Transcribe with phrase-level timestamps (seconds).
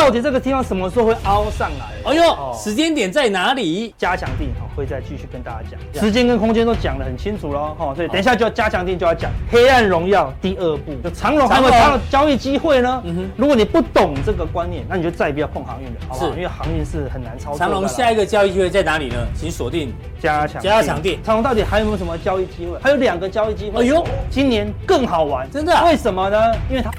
[0.00, 2.10] 到底这个地方什么时候会凹上来？
[2.10, 3.94] 哎呦，哦、时间点在哪里？
[3.98, 6.02] 加强定哈，会再继续跟大家讲。
[6.02, 13.02] 时间跟空间都讲得很清楚喽，哈，所以等一下就要加强定就要讲《黑暗荣耀》第二部，就长荣还有它的交易机会呢。
[13.04, 16.30] 嗯哼，如果你不懂这个观念，那你就再也不要碰航运了，好不好？
[16.30, 17.58] 是因为航运是很难操作。
[17.58, 19.16] 长荣下一个交易机会在哪里呢？
[19.34, 21.18] 请锁定加强加强定。
[21.22, 22.78] 长荣到底还有没有什么交易机会？
[22.80, 23.82] 还有两个交易机会。
[23.82, 25.84] 哎呦，今年更好玩，真的、啊？
[25.84, 26.38] 为什么呢？
[26.70, 26.90] 因为它。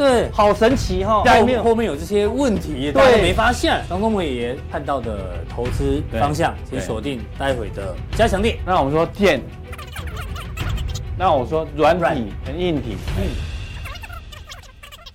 [0.00, 1.22] 对，好神奇哈！
[1.22, 3.82] 后面后面有这些问题，大家没发现。
[3.86, 8.58] 张忠谋也看到的投资方向，请锁定待会的加强力。
[8.64, 9.42] 那我们说电，
[11.18, 13.49] 那我说软体跟硬体，嗯。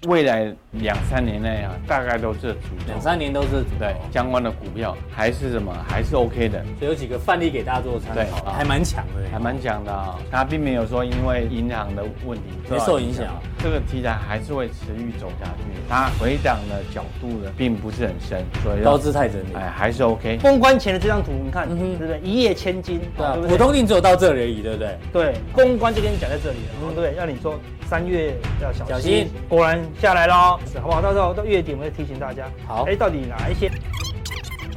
[0.07, 10.19] 未来两三年内啊，大概都是主两三年都是主对相关的股票还是什么还是 OK 的，所以有几个范例给大家做参考，对，还蛮强的，还蛮强的啊。
[10.29, 13.25] 它并没有说因为银行的问题没受影响，
[13.63, 15.63] 这个题材还是会持续走下去。
[15.89, 20.37] 它回档的角度呢，并不是很深，所以高姿态整理，哎，还是 OK。
[20.37, 22.19] 封关前的这张图，你看，对不对？
[22.21, 24.97] 一夜千金，对，普通定只有到这里而已，对不对？
[25.11, 27.59] 对，封关就跟你讲在这里了，对，让你说。
[27.87, 31.01] 三月要小心，果然下来了，好不好？
[31.01, 32.45] 到时候到月底我们会提醒大家。
[32.67, 33.71] 好，哎，到底哪一些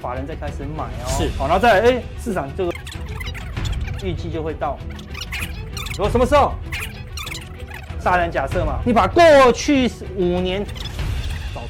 [0.00, 1.08] 法人在开始买哦？
[1.08, 2.72] 是，好，然后再来，哎，市场这个
[4.02, 4.78] 预计就会到，
[5.98, 6.52] 我什么时候？
[8.02, 10.64] 大胆假设嘛，你把过去五年。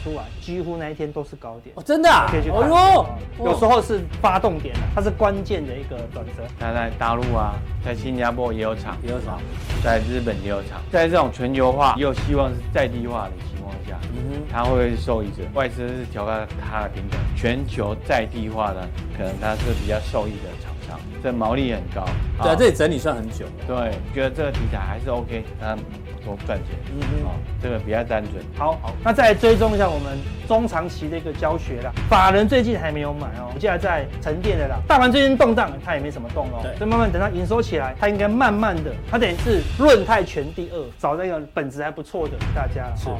[0.04, 2.58] 找出来，几乎那一天都是高点哦，真的啊，可以去看。
[2.58, 3.06] 哦
[3.38, 6.42] 哟，有时候是发动点，它是关键的一个转折。
[6.58, 7.54] 它在大陆啊，
[7.84, 9.40] 在新加坡也有厂，也有厂，
[9.82, 10.80] 在日本也有厂。
[10.90, 15.42] 在这种全球化又希望是在地化的情况下，嗯哼，它会不会是受益者？
[15.54, 16.32] 外资是调高
[16.70, 18.80] 它的平等，全球在地化呢，
[19.16, 20.77] 可能它是比较受益的厂商，
[21.22, 22.04] 这毛利很高。
[22.42, 23.44] 对啊，这里整理算很久。
[23.66, 25.76] 对，觉得这个题材还是 OK，它。
[26.24, 27.30] 多赚钱，嗯嗯，哦，
[27.62, 28.44] 这个比较单纯。
[28.58, 31.90] 好，好，那再来追踪一下我们中长期的一个教学啦。
[32.10, 34.76] 法人最近还没有买哦，现在在沉淀的啦。
[34.86, 43.08] 大盘最近动荡，它也没什么动哦，对，所以慢慢等它营收起来，它应该慢慢的，它等于是润泰全第二，找那个本质还不错的大家是。
[43.08, 43.16] 哦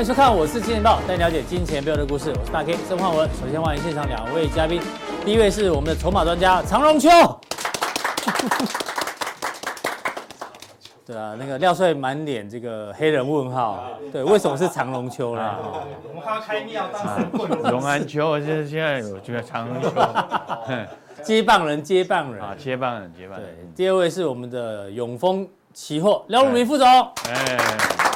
[0.00, 2.30] 欢迎收看，我是金钱豹，带你了解金钱背后的故事。
[2.30, 3.28] 我是大 K 曾焕文。
[3.38, 4.80] 首先欢迎现场两位嘉宾，
[5.26, 7.10] 第一位是我们的筹码专家常荣秋。
[11.04, 15.56] 对啊，那个廖帅满脸这个黑人问号，对，为什么是长荣秋呢？
[16.08, 17.50] 我们还要开庙当神棍。
[17.70, 19.90] 荣安秋，就是现在有这个长荣秋，
[21.22, 23.46] 接棒人，接棒人啊，接棒人，接棒人。
[23.46, 26.88] 对，第二位是我们的永丰期货廖汝明副总。
[27.28, 28.09] 哎。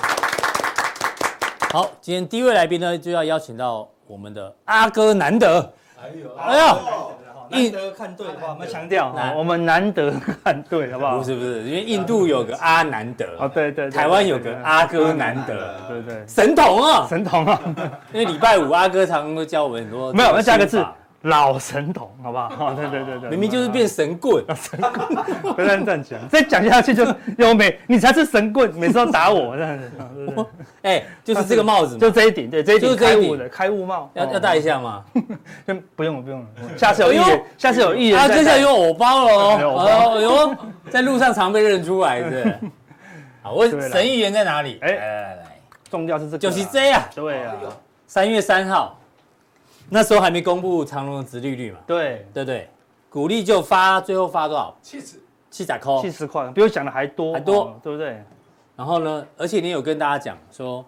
[1.75, 5.73] 好，今天第一位来宾呢，就要邀请到我们的阿哥难得。
[6.01, 7.11] 哎呦，哎呦，
[7.51, 10.13] 难得看对，我们强调，我们难得
[10.45, 11.19] 看对，好不好？
[11.19, 17.61] 不是不是，因为印度有个阿难得，哦对对，台湾有个阿哥难得，对对，神童啊，神童啊，
[18.15, 20.79] 因为礼拜五阿哥常常都教我们很多，没有，要加个字。
[21.25, 22.53] 老神童，好不好？
[22.61, 27.05] 哦，对对对对，明明就是变神棍， 神棍，不要站起来， 再讲下去就
[27.39, 29.91] 优美，你才是神棍，每次都打我这样子。
[30.83, 35.03] 哎，就是这个帽子，就这一顶，对，这一顶开悟的开悟帽，要要戴一下吗？
[35.65, 36.41] 先不用了，不用。
[36.41, 36.47] 了，
[36.77, 39.33] 下次有艺人，下次有艺人，啊，接下来有偶包了
[39.67, 40.57] 哦，有，
[40.91, 42.61] 在路上常被认出来的。
[43.43, 44.79] 好，问神预言在哪里？
[44.83, 45.43] 哎，来来来，
[45.91, 47.55] 重要是这个，就是这啊，对啊，
[48.07, 48.99] 三月三号。
[49.89, 51.79] 那时候还没公布长隆的殖利率嘛？
[51.87, 52.27] 对。
[52.33, 52.69] 对对，
[53.11, 54.77] 股利就发，最后发多少？
[54.83, 58.23] 七十，七十块，七十块，比我想的还多，还多，对不对？
[58.77, 60.85] 然后呢，而且你有跟大家讲说，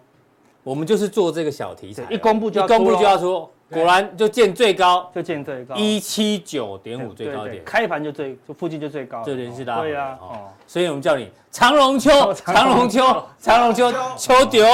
[0.63, 14.65] 我们就是做这个小题材，一公布就要公布就要说，果然就见最高，就见最高，一七九点五最高点，开盘就最，就附近就最高，就联系到，对呀，哦，所以我们叫你长隆秋， 长隆秋，长隆秋，秋丢。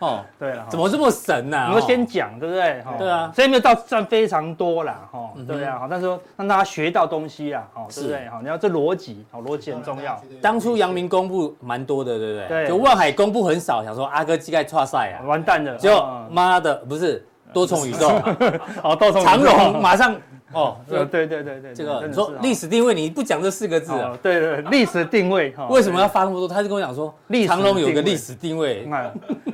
[0.00, 1.66] 哦，对了，怎么这么神呢？
[1.68, 2.84] 你们先讲，对不对？
[2.98, 8.28] 对啊，所以没有到赚非常多啦，哈，对啊，好，但是说让大家学到东西啊，哈，对不对？
[8.28, 10.16] 好，你要这逻辑，好，逻辑很重要。
[10.40, 12.48] 当初阳明公布蛮多的，对不对？
[12.48, 15.90] 对，就万海公布很少，想说阿哥膝盖挫赛啊，完蛋了，就
[16.30, 17.26] 妈的，不是
[17.58, 18.08] 多重宇宙，
[18.82, 20.14] 好， 多重长荣马上。
[20.50, 24.16] 哦，对对对对对，这个你说历史定位，你不讲这四个字啊？
[24.22, 26.48] 对对，历史定位哈，为什么要发那么多？
[26.48, 27.14] 他就跟我讲说，
[27.46, 28.88] 长荣有个历史定位，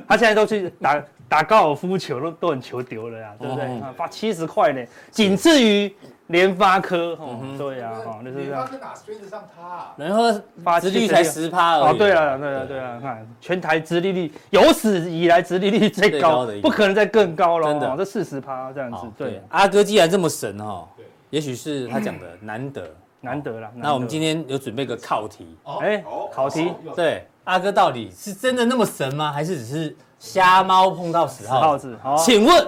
[0.07, 3.67] 他现在都去打打高尔夫球，都都很球丢了呀，对不对？
[3.97, 4.81] 发七十块呢，
[5.11, 5.93] 仅次于
[6.27, 7.17] 联发科，
[7.57, 8.51] 对呀，哈，就是这样。
[8.51, 9.93] 联发科哪追得上他？
[9.95, 10.23] 然后
[10.63, 11.95] 发殖利率才十趴而已。
[11.95, 17.67] 哦，对啊，对啊，对啊，看全台殖利率有史以来殖利率最高的，不可能再更高了。
[17.71, 19.05] 真的，这四十趴这样子。
[19.15, 20.87] 对，阿哥既然这么神哈，
[21.29, 22.89] 也许是他讲的难得，
[23.21, 23.69] 难得了。
[23.75, 29.31] 那我们今天有准备个考题，哎，考题，对，阿哥到底是真的那么神吗？
[29.31, 31.95] 还是只是瞎猫碰到死耗子？
[32.17, 32.67] 请问，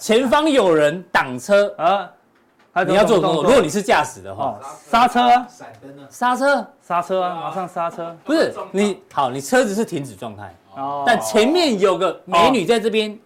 [0.00, 2.10] 前方有人挡车啊？
[2.86, 4.58] 你要做动作，如果你是驾驶的话，
[4.88, 6.02] 刹车，闪灯呢？
[6.08, 8.16] 刹车，刹车啊，马上刹车。
[8.24, 13.18] 不是你好，你车子是停止状态，哦，但前面有个美女在这边，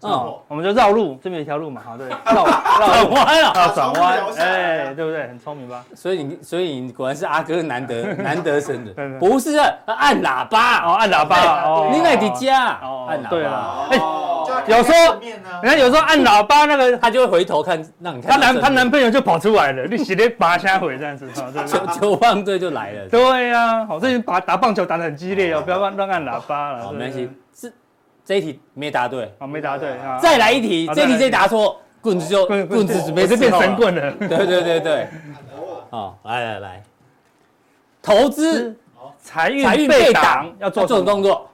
[0.00, 2.46] 哦，我们就绕路，这边有一条路嘛，好，对，绕
[2.78, 3.04] 绕。
[3.08, 5.26] 弯啊，要转弯，哎，对不对？
[5.26, 5.84] 很聪明吧？
[5.96, 9.56] 所以你，所以你果然是阿哥难得 难得生的，不是
[9.86, 10.86] 按喇叭。
[10.86, 13.98] 哦，按喇叭哦，你在家哦，按喇叭，对了，哎。
[14.66, 18.30] 有时候，你看有时候按喇叭那个，他就会回头看，让你看。
[18.32, 21.28] 他男他男朋友就跑出来了，你直接拔下回这样子，
[21.66, 23.08] 球球棒队就来了。
[23.08, 26.92] 对呀，好，最近打打棒球打得很激烈哦，不要乱乱按喇叭了。
[26.92, 27.72] 没关系，是
[28.24, 30.18] 这一题没答对，哦，没答对啊。
[30.18, 34.12] 再来一题，这一题再答错，棍子就棍子准备是变神棍了。
[34.12, 35.08] 对对对对，
[35.90, 36.82] 好，来来来，
[38.00, 38.76] 投资
[39.18, 41.48] 财运被挡，要做这种动作，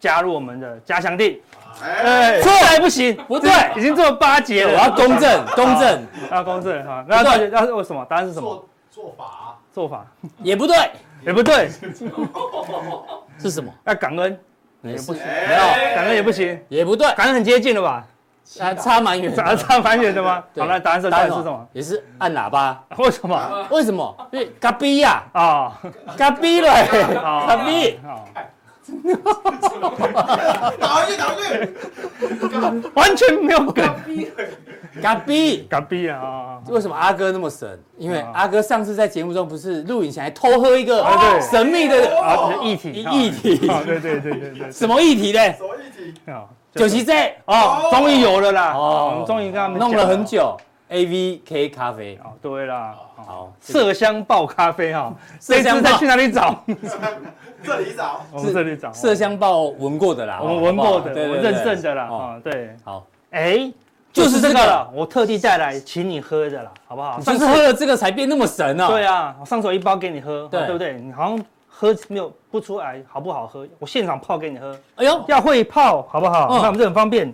[0.00, 1.38] 加入我们的加强錠。
[1.82, 4.72] 哎，错还不行，不对，已经做了八节了。
[4.72, 7.04] 我要公正， 公正，要公正哈。
[7.08, 8.04] 那到底要是为什么？
[8.08, 8.48] 答案是什么？
[8.90, 10.06] 做做法，做法
[10.42, 10.76] 也不对，
[11.24, 11.68] 也不对，
[13.38, 13.72] 是什么？
[13.84, 14.38] 要感恩
[14.82, 15.16] 也不行，
[15.48, 18.04] 没有感恩也不行，也不对，感恩很接近了吧？
[18.44, 20.42] 差差蛮远， 差差蛮远的吗？
[20.56, 21.68] 好，那答案是答案是什么？
[21.74, 22.82] 也是按喇叭。
[22.96, 23.66] 为什么？
[23.70, 24.16] 为什么？
[24.32, 25.78] 因为嘎逼呀啊，
[26.16, 26.70] 嘎逼了，
[27.46, 28.00] 嘎逼。
[30.78, 33.84] 打回去，打回去，完全没有梗。
[35.02, 36.58] 嘎逼，嘎逼啊！
[36.66, 37.78] 为什么阿哥那么神？
[37.96, 41.04] 因为阿哥上次在节目中不是录影前还偷喝一个
[41.40, 41.96] 神秘的
[42.62, 43.58] 液体，液体。
[43.58, 44.72] 对对对对对。
[44.72, 45.38] 什么液体呢？
[45.52, 46.14] 什么液体？
[46.74, 48.72] 九七 Z 哦，终于有了啦！
[48.74, 50.56] 哦，我们终于跟他们弄了很久。
[50.88, 52.18] A V K 咖啡。
[52.24, 52.96] 哦，对啦。
[53.14, 55.14] 好，麝香爆咖啡哈。
[55.40, 56.64] 麝香再去哪里找？
[57.64, 63.70] 这里找，我们这里找麝香爆闻过的啦，我们闻过的，我认证的啦，啊，对，好，哎，
[64.12, 67.20] 就是这个了，我特地带来请你喝的啦，好不好？
[67.20, 68.86] 上次喝了这个才变那么神啊。
[68.88, 70.94] 对啊，我上手一包给你喝，对不对？
[71.00, 73.66] 你好像喝没有不出来，好不好喝？
[73.78, 76.48] 我现场泡给你喝，哎呦，要会泡，好不好？
[76.50, 77.32] 那我们这很方便，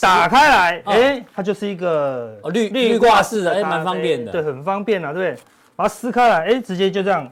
[0.00, 5.44] 打开来，哎，它就是一个绿绿挂式的，哎，蛮方便的，对，很方便啊，对不对？
[5.76, 7.28] 把它撕开来，哎，直接就这样。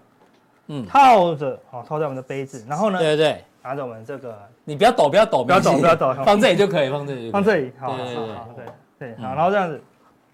[0.69, 3.33] 嗯，套着，好，套在我们的杯子，然后呢，对对。
[3.33, 8.67] 对，拿着我们这个，你不要抖，不要抖，不要抖，不要抖，放这里就可以，放这里，放这里，好，好，好，对
[8.99, 9.81] 对，好，然后这样子，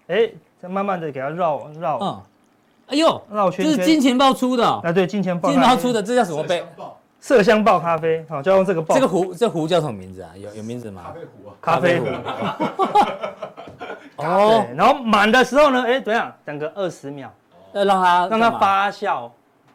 [0.07, 0.27] 哎，
[0.59, 2.21] 再慢慢的给它绕绕，嗯，
[2.87, 6.65] 哎呦，绕圈圈，这是金钱豹出的，啊，对，金钱豹，金钱豹出的，这叫什么杯？
[7.21, 10.31] 麝香爆咖啡，好，就用这个爆，这个壶，这壶叫什么名字啊？
[10.35, 11.13] 有有名字吗？
[11.61, 12.87] 咖啡壶啊，咖啡
[14.15, 16.33] 壶， 哦，然后满的时候呢，哎，怎样？
[16.43, 17.31] 等个二十秒，
[17.73, 19.29] 要让它让它发酵。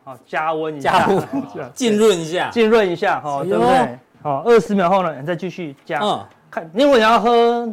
[0.05, 1.09] 好，加温一下，
[1.75, 3.99] 浸润一下，浸润一下，哈，对不对？
[4.23, 5.99] 好，二十秒后呢，你再继续加。
[6.03, 7.67] 嗯，看，如果你要喝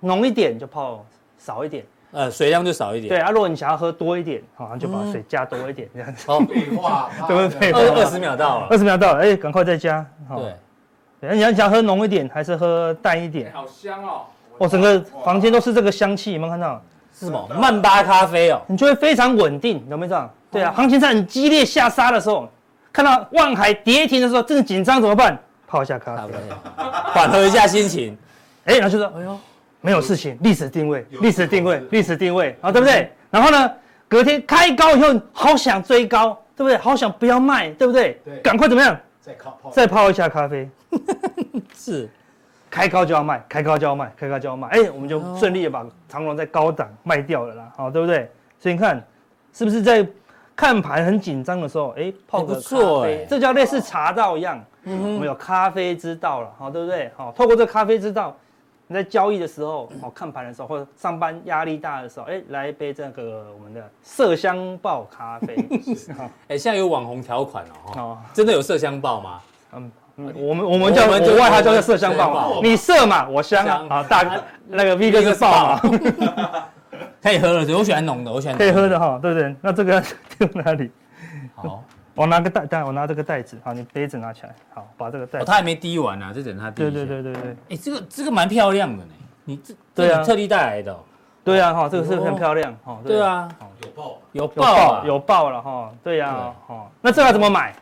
[0.00, 1.02] 浓一点，就泡
[1.38, 3.08] 少一点，呃，水量就少一点。
[3.08, 6.26] 对啊，如果你想要喝多一点，好，就把水加多一点，这样子。
[6.26, 7.72] 好， 废话，对不对？
[7.72, 10.04] 二二十秒到了，二十秒到了，哎，赶快再加。
[10.36, 10.54] 对，
[11.20, 13.50] 那你要想喝浓一点，还是喝淡一点？
[13.54, 14.22] 好香哦！
[14.58, 16.82] 我整个房间都是这个香气，有没有看到？
[17.18, 17.48] 是什么？
[17.58, 20.30] 曼巴咖啡哦，你就会非常稳定，有没有这样？
[20.50, 22.48] 对啊，行情在很激烈下杀的时候，
[22.92, 25.38] 看到望海跌停的时候，正紧张怎么办？
[25.66, 26.32] 泡一下咖啡，
[27.14, 28.18] 缓和一下心情。
[28.64, 29.38] 哎，然后就说，哎呦，
[29.80, 33.12] 没有事情，历史定位，历史定位，历史定位，啊，对不对？
[33.30, 33.70] 然后呢，
[34.08, 36.76] 隔天开高以后，好想追高，对不对？
[36.76, 38.20] 好想不要卖，对不对？
[38.24, 38.98] 对，赶快怎么样？
[39.20, 40.68] 再泡，再泡一下咖啡。
[41.78, 42.10] 是，
[42.68, 44.66] 开高就要卖，开高就要卖，开高就要卖。
[44.68, 48.28] 哎，我们就顺利的把长隆在高档卖掉了啦，好，对不对？
[48.58, 49.00] 所以你看，
[49.52, 50.04] 是不是在？
[50.60, 54.62] 看盘很紧张的时候，哎，泡个咖啡，这叫类似茶道一样。
[54.82, 57.10] 嗯，我们有咖啡之道了，好，对不对？
[57.16, 58.36] 好，透过这咖啡之道，
[58.86, 65.56] 你在交易的时候，好，看盘的时候，或者上班压力大的时候，哎，来一杯这个我们的麝香爆咖啡。
[66.48, 69.40] 哎，现在有网红条款哦，哦，真的有麝香爆吗？
[69.72, 69.90] 嗯，
[70.36, 75.80] 我们我们叫国外号叫做麝香爆，你麝嘛，我香啊，好， 大那个 V 哥是爆嘛。
[77.22, 79.54] 可以喝了，我喜欢浓的，我喜欢可以喝的哈，对不对？
[79.60, 80.02] 那这个
[80.38, 80.90] 丢哪里？
[81.54, 81.84] 好，
[82.14, 85.44] 我拿个袋袋，我拿这个袋子，好，你杯子拿起来，好，把这个袋子。
[85.44, 86.82] 他还没滴完呢，就等他滴。
[86.82, 87.56] 对对对对对。
[87.70, 89.12] 哎，这个这个蛮漂亮的呢，
[89.44, 90.96] 你这对啊，特地带来的。
[91.42, 92.98] 对啊，哈，这个是很漂亮，哈。
[93.04, 93.48] 对啊，
[93.82, 95.92] 有爆，有爆，有爆了哈。
[96.02, 96.90] 对呀，哈。
[97.00, 97.74] 那这个怎么买？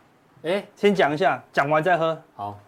[0.43, 2.17] 哎，先讲一下，讲完再喝。
[2.37, 2.59] 好，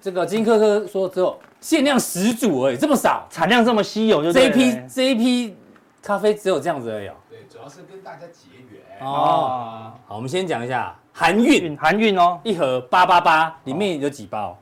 [0.00, 5.56] 这个金科科说只有限量十组而已，这么少，产量这么稀有就，就这一批这一批
[6.02, 7.10] 咖啡只有这样子而已。
[7.28, 8.82] 对，主要是跟大家结缘。
[9.00, 14.58] 哦，好，我们先讲一下韩运，韩运哦，一盒八八八，里面有几包？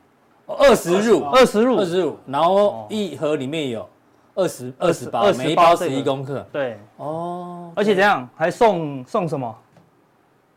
[0.47, 3.89] 二十入，二十入，二十入，然后一盒里面有
[4.35, 6.47] 二十二十包，每一包十一公克。
[6.51, 8.29] 对，哦，而且怎样？
[8.35, 9.55] 还送送什么？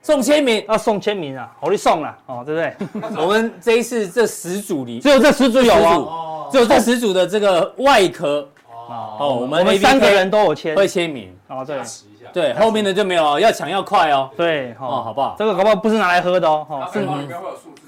[0.03, 1.55] 送签名，要送签名啊！
[1.59, 3.13] 好，你送了哦，对不对？
[3.21, 8.47] 我们这一次这十组里，只有这十组有哦，只有这十组的这个外壳
[8.91, 11.81] 哦，我们我们三个人都有签，会签名哦，对，
[12.33, 15.35] 对，后面的就没有，要抢要快哦，对，哦，好不好？
[15.37, 17.81] 这个搞不好不是拿来喝的哦，哈，是里面会有数字。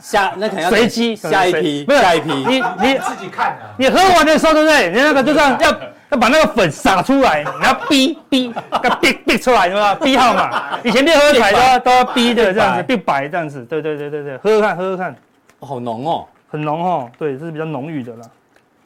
[0.00, 3.70] 下那肯定要随机下一批，不是下一批，你你自己看啊。
[3.78, 4.90] 你喝完的时候，对不对？
[4.90, 5.70] 你那个就这样要
[6.10, 8.52] 要把那个粉撒出来，你要逼逼
[8.82, 9.94] 要逼逼出来，是吧？
[9.94, 15.16] 逼号码，以前练喝彩都要都要逼的这样子，逼白这样子，对对对对对，喝喝看，喝喝看，
[15.60, 18.22] 好浓哦，很浓哦，对，这是比较浓郁的啦。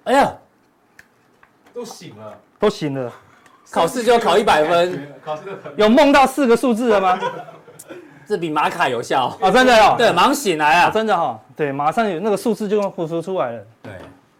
[0.04, 0.30] 哎呀，
[1.76, 3.12] 都醒了，都醒了，
[3.70, 5.42] 考试就要考一百分，考试
[5.76, 7.20] 有梦到四个数字了吗？
[8.26, 9.50] 这比玛卡有效啊！
[9.50, 10.90] 真的哦，对，马上醒来啊！
[10.90, 13.62] 真的哈，对，马上有那个数字就会浮出来了。
[13.82, 13.92] 对，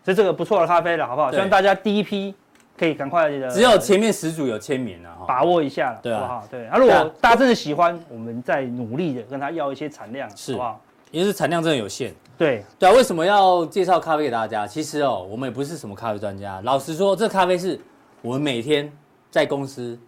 [0.02, 1.31] 所以这个不错的咖啡了，好不好？
[1.31, 2.35] 希望大家第一批
[2.78, 3.50] 可以赶快的。
[3.50, 6.66] 只有前面十组有签名了，把握一下，对啊，对。
[6.69, 10.81] 啊，如果大家真的喜欢，我们再努力的跟他要一些产量，是，好不好？
[11.16, 12.14] 因为是产量真的有限。
[12.37, 12.92] 对，对啊。
[12.92, 14.66] 为什么要介绍咖啡给大家？
[14.66, 16.61] 其实哦，我们也不是什么咖啡专家。
[16.62, 17.80] 老实说，这咖啡是
[18.20, 18.92] 我们每天
[19.30, 19.99] 在公司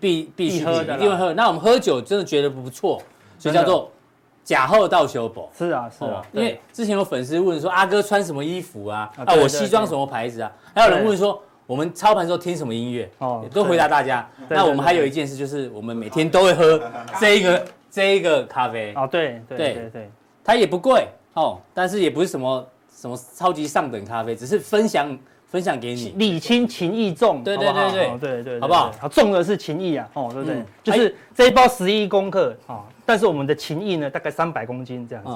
[0.00, 1.34] 必必须喝的，一定会喝。
[1.34, 3.02] 那我们喝酒真的觉得不错。
[3.38, 3.90] 所以叫做
[4.42, 9.12] 假后到修补，是啊是啊，因为之前有粉丝问说阿哥穿什么衣服啊？
[9.18, 10.50] 啊我西装什么牌子啊？
[10.74, 13.10] 还有人问说我们操盘时候听什么音乐？
[13.18, 14.26] 哦，都回答大家。
[14.48, 16.80] 那我们还有一件事就是我们每天都会喝
[17.20, 17.62] 这一个
[17.96, 18.92] 这一个咖啡。
[18.94, 20.10] 哦对对对对，
[20.44, 25.18] 它也不贵哦，但是也不是什么什么超级上等咖啡，只是分享。
[25.48, 28.92] 分享给你，礼轻情意重，对对对对对对，好不好？
[29.00, 30.62] 好，重的是情意啊，哦，对不对？
[30.82, 35.30] 就是这一包十一公克啊，但是我们的情意呢，大概三百公斤这样子。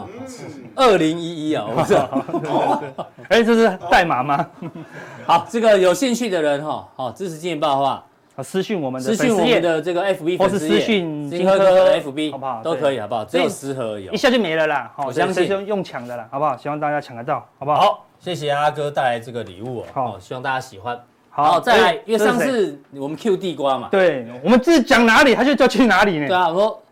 [0.75, 3.07] 二零一一啊，我知道。
[3.31, 4.45] 哎，这是代码吗？
[5.25, 8.05] 好，这个有兴趣的人哈，好支持金钱爆的话，
[8.43, 12.63] 私讯我们的私讯我们的这个 FB 或是私讯金科 FB，好不好？
[12.63, 13.25] 都可以，好不好？
[13.25, 14.93] 只有十盒而已，一下就没了啦。
[14.97, 16.57] 好，我相信用抢的啦，好不好？
[16.57, 17.81] 希望大家抢得到，好不好？
[17.81, 18.07] 好。
[18.19, 21.01] 谢谢阿哥带来这个礼物哦，好，希望大家喜欢。
[21.31, 26.27] 好，再来，因为上次我们 Q 地瓜嘛，对，我们是讲哪里，他就叫去哪里呢？
[26.27, 26.83] 对啊，我说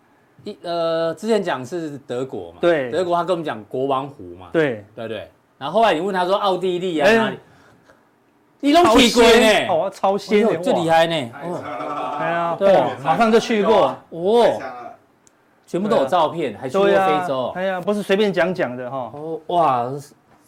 [0.45, 5.29] 一呃，之前讲是德国嘛，对，德国他跟我们讲国王湖嘛，对对对。
[5.59, 7.39] 然后后来你问他说奥地利啊哪里，
[8.61, 9.67] 你都去过呢？
[9.69, 11.31] 哦，超鲜，最厉害呢。
[11.43, 11.63] 哦
[12.19, 14.61] 哎呀，对，马上就去过，哦，
[15.67, 17.53] 全部都有照片，还去过非洲。
[17.55, 19.11] 哎呀，不是随便讲讲的哈。
[19.15, 19.91] 哦，哇。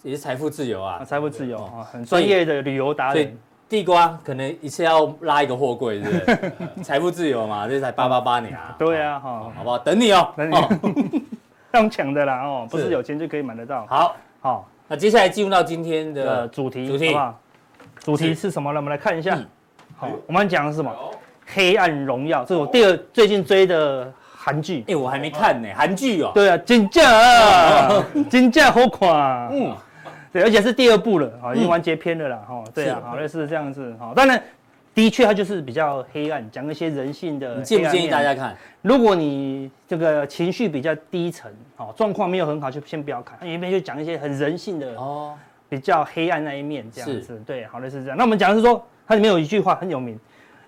[0.02, 3.36] 也是财富自由啊，财富自由啊，很专业的旅游达人。
[3.68, 6.50] 地瓜可能一次要拉一个货柜，是不是？
[6.82, 8.74] 财富自由嘛，这才八八八年啊。
[8.78, 9.76] 对啊，哈，好不好？
[9.78, 11.22] 等你哦，等你。
[11.74, 13.84] 用抢的啦哦，不是有钱就可以买得到。
[13.90, 17.40] 好，好，那接下来进入到今天的主题，主题好不好？
[18.10, 18.80] 主题是什么呢？
[18.80, 19.38] 我们来看一下。
[19.96, 20.92] 好，我们讲的是什么？
[21.46, 24.84] 黑暗荣耀，这是我第二最近追的韩剧。
[24.88, 26.32] 哎，我还没看呢，韩剧哦。
[26.34, 29.48] 对啊，金价啊，金价好垮。
[29.52, 29.76] 嗯。
[30.32, 34.40] 对，而且是第二部了，啊，已经完结篇了啦，哈，对啊，好类似这样子，哈，当然，
[34.94, 37.56] 的确它就是比较黑暗，讲一些人性的。
[37.56, 38.56] 你建不建议大家看？
[38.80, 45.34] 如果你这个情绪比较低沉，哦，状况没有很好，就先不要看，因为就讲一些很人性的哦，
[45.70, 48.18] 比较黑暗那一面这样子，对，好类似这样。
[48.18, 50.18] 那我们讲的是说，它里面有一句话很有名。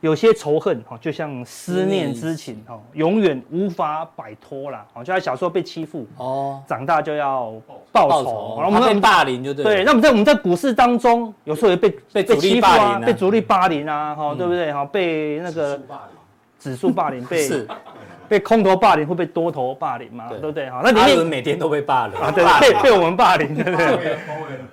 [0.01, 4.85] 有些仇恨哈，就像思念之情哈，永远无法摆脱啦。
[4.95, 7.53] 哦，就在小时候被欺负哦，长大就要
[7.93, 8.61] 报仇。
[8.67, 9.65] 我们被霸凌就对。
[9.65, 14.73] 对，那我们在我们在股市当中，有时候也被被被欺负啊，被主力霸凌啊，哈，对不对？
[14.73, 15.81] 哈，被那个
[16.59, 17.49] 指数霸凌被。
[18.33, 20.25] 被空头霸凌会被多头霸凌吗？
[20.31, 20.71] 对不对？
[20.71, 24.17] 好，那阿伦每天都被霸凌啊，对，被被我们霸凌，对不对？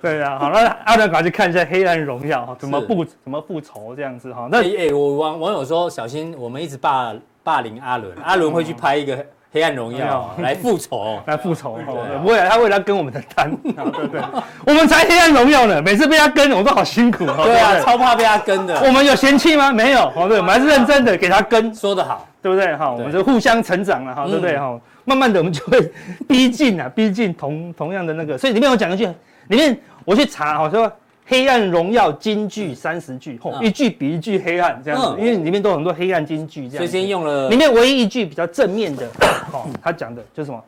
[0.00, 4.48] 对啊，好，那阿伦赶快去看一下《黑暗荣耀》哈，怎么复怎么复仇这样子哈。
[4.50, 7.14] 那哎，我网网友说小心，我们一直霸
[7.44, 9.14] 霸凌阿伦，阿伦会去拍一个。
[9.52, 11.76] 黑暗荣耀来复仇，来复仇，
[12.22, 14.20] 不会，他为了跟我们的单， 对对，
[14.64, 18.80] 我们才黑暗荣耀呢，每次被他跟，我们都好辛苦，对啊，超怕被他跟的。
[18.84, 19.72] 我们有嫌弃吗？
[19.72, 22.76] 没有，哦对，我们还是认真的给他跟，说得好，对不对？
[22.76, 24.56] 哈，我们就互相成长了，哈，对不对？
[24.56, 25.80] 哈，慢慢的我们就会
[26.28, 29.06] 逼近啊，逼近同同样的那个，所以里面我讲一句，
[29.48, 30.90] 里面我去查，我，说。
[31.30, 36.78] 黑暗荣耀金句三十句，吼，一句比一句黑暗这样子，因为里面都有很多黑暗金句这样。
[36.78, 39.06] 所以先用了里面唯一一句比较正面的，
[39.52, 40.60] 哦，他讲的就是什么？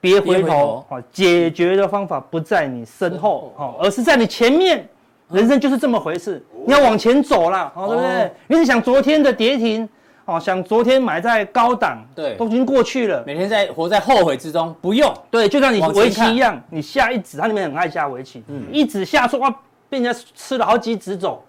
[0.00, 4.88] 别回头，哦，解决的方法不在你身后，哦，而是在你前面。
[5.32, 8.32] 人生就是这么回事，你要往前走啦，哦，对不对？
[8.48, 9.88] 你是想昨天的跌停，
[10.24, 13.22] 哦，想昨天买在高档，对，都已经过去了。
[13.24, 15.14] 每天在活在后悔之中，不用。
[15.30, 19.56] 对，就像你围棋一样，你下一子，它里面很爱下围棋，嗯，一子下错哇，
[19.90, 21.44] 被人家吃了好几只走，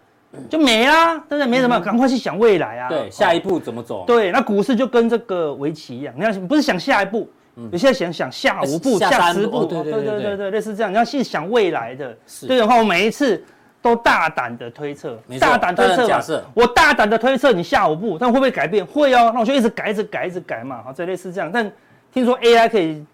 [0.50, 1.46] 就没啦，对不对？
[1.46, 2.90] 没什么，赶快去想未来啊。
[2.90, 4.04] 对，下一步怎么走？
[4.06, 7.30] 对，那股市就跟这个围棋一样，你要不是想下一步。
[7.70, 10.92] 有些想想下五步、下十步，对对对对对，类似这样。
[10.92, 12.18] 你要去想未来的，
[12.48, 13.44] 对的话，我每一次
[13.82, 16.22] 都大胆的推测，大胆推测嘛。
[16.54, 18.84] 我大胆的推测你下五步，但会不会改变？
[18.86, 20.82] 会哦，那我就一直改，一直改，一直改嘛。
[20.82, 21.52] 好，这类似这样。
[21.54, 21.70] 但
[22.12, 23.06] 听说 AI 可以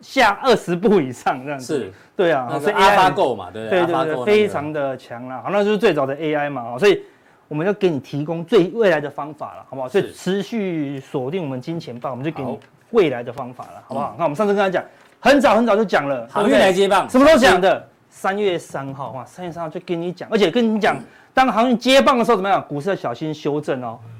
[0.00, 5.40] 下二十步以上这样子，是，对啊，是 AlphaGo 嘛，对对对对，非常的强啦。
[5.44, 6.78] 好，那就是最早的 AI 嘛。
[6.78, 7.02] 所以
[7.48, 9.88] 我们要给你提供最未来的方法了，好不好？
[9.88, 12.58] 所以持续锁定我们金钱豹，我们就给你。
[12.92, 14.16] 未来的方法了，好不好？
[14.18, 14.84] 那、嗯、我们上次跟他讲，
[15.20, 17.88] 很早很早就讲了，航运来接棒，什么时候讲的？
[18.08, 22.60] 三月三号哇，三月三号就跟你讲，而且跟你讲，嗯、当航运接棒的时候怎么样？
[22.66, 23.96] 股市要小心修正哦。
[24.04, 24.10] 嗯、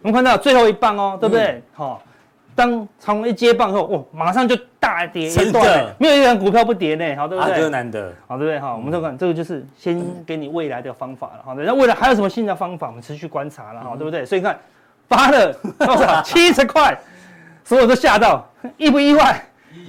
[0.00, 1.62] 我们看到最后一棒哦，对不对？
[1.74, 2.12] 好、嗯，
[2.54, 7.52] 当长荣一接棒后，哇，马上就大跌一段，的没有一档股票不跌呢，好，对不对？
[7.52, 8.58] 阿哥难得，好，对不对？
[8.58, 11.62] 好，我们都看这个就是先给你未来的方法了，好的。
[11.64, 12.86] 那未来还有什么新的方法？
[12.88, 14.24] 我们持续观察了，好，对不对？
[14.24, 14.58] 所以看
[15.08, 16.22] 发了多少？
[16.22, 16.98] 七十块。
[17.66, 18.46] 所有都吓到，
[18.76, 19.42] 意不意外？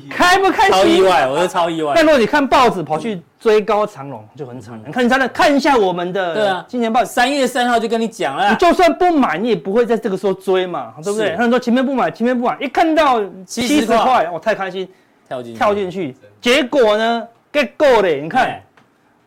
[0.09, 0.71] 开不开心？
[0.71, 1.93] 超意外，我是超意外。
[1.95, 4.79] 但如果你看报纸跑去追高长隆，就很惨。
[4.85, 11.31] 你看，你真的看一下我们的对啊，金钱报三月三号就跟你讲了，你就算不买，你也不会在这个时候追嘛，对不对？
[11.35, 14.87] 他们说前面不买，前面不买，一看到七十块，我太开心，
[15.27, 18.21] 跳进跳进去，结果呢，get go 嘞！
[18.21, 18.61] 你看，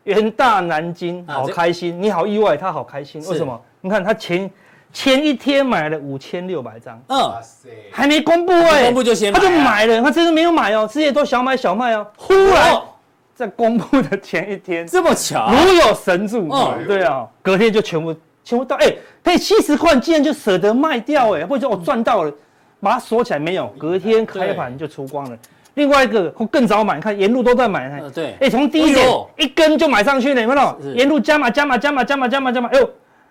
[0.05, 3.61] 元大南京好开心，你好意外，他好开心，为什么？
[3.81, 4.51] 你看他前。
[4.93, 7.33] 前一天买了五千六百张，嗯，
[7.93, 12.81] 还没公布哎，公布就先，他就买了，他真的没有买哦，这些都小买小卖哦，忽然
[13.35, 18.93] 在公布的前一天，这么巧，如有神助，嗯，对啊，隔天就全部全部到，哎，
[19.23, 22.33] 配七十块，竟然就舍得卖掉，哎，或者说我赚到了，
[22.81, 25.37] 把它锁起来没有，隔天开盘就出光了。
[25.75, 30.93] 另外一个更早买，看沿路都在买，对，哎，从第一点一根就买上去了，有没有？
[30.95, 32.91] 沿路加码加码加码加码加码加码，哎呦。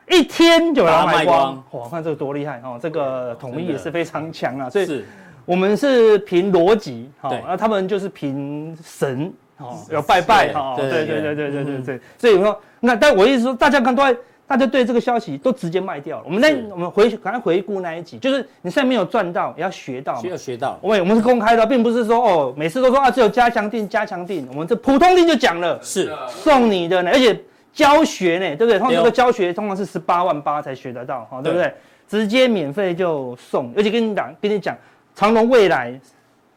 [0.10, 1.90] 一天就把它卖光，哇！
[1.90, 4.70] 看这个多厉害哦，这个统一也是非常强啊。
[4.70, 5.04] 所以，
[5.44, 12.00] 我们是凭逻辑，好，那他们就是凭神，哦，要拜拜，哈，对对对对对对对。
[12.18, 14.16] 所以我说，那但我意思说，大家看都在，
[14.48, 16.24] 大家对这个消息都直接卖掉了。
[16.26, 20.80] 我们那我们回赶快回顾那一集，就是你现在没有赚到，也要学到，需要学到。
[20.82, 27.38] 我我们是公开的，并不是说哦，每次都说啊，只有加强定加强定，我们这普通定就讲了，是送你的呢，而且。
[27.78, 28.80] 教学呢，对不对？
[28.80, 31.72] 通常这个教学通常是十八万八才学得到，哈，对不对？
[32.08, 34.76] 直接免费就送，而且跟你讲，跟你讲，
[35.14, 35.94] 长隆未来，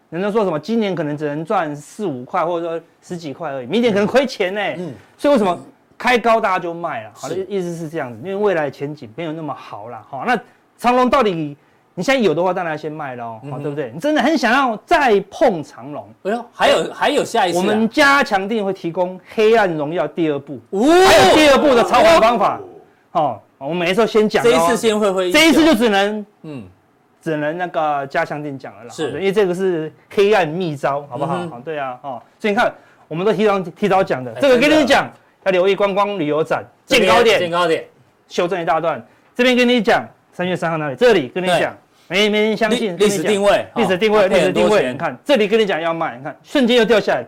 [0.08, 4.60] 人家说什么，今年可能只能赚四五块，或者说十几块而已，明年可能亏钱呢。
[4.78, 5.60] 嗯，所以为什么
[5.98, 7.10] 开高大家就卖了？
[7.12, 10.40] 好的意思是这样子，因为未来前景没有那么好了，好，那
[10.78, 11.54] 长隆到底？
[12.00, 13.90] 你现在有的话，当然要先卖喽，好，对不对？
[13.92, 22.58] 你真的很想要再碰长龙，哎呦，还有还有下一次，我们加强定会提供《黑暗荣耀》第二部，还有第二部的操盘方法，
[23.12, 26.64] 哦，我们每一次先讲，这一次先会会，这一次就只能，嗯，
[27.20, 31.36] 只能那个加强錠讲了啦，是，因为这个是黑暗秘招，好不好？
[31.50, 32.72] 好，对啊，哦，所以你看，
[33.08, 35.06] 我们都提早提早讲的，这个跟你讲，
[35.44, 37.84] 要留意观光旅游展见高点，见高点，
[38.26, 40.02] 修正一大段，这边跟你讲。
[40.32, 40.96] 三月三号那里？
[40.96, 41.76] 这里跟你讲，
[42.10, 42.96] 没没人相信。
[42.98, 44.92] 历史定位，历史定位，历史定位。
[44.92, 47.24] 你看这里跟你讲要卖，你看瞬间又掉下来，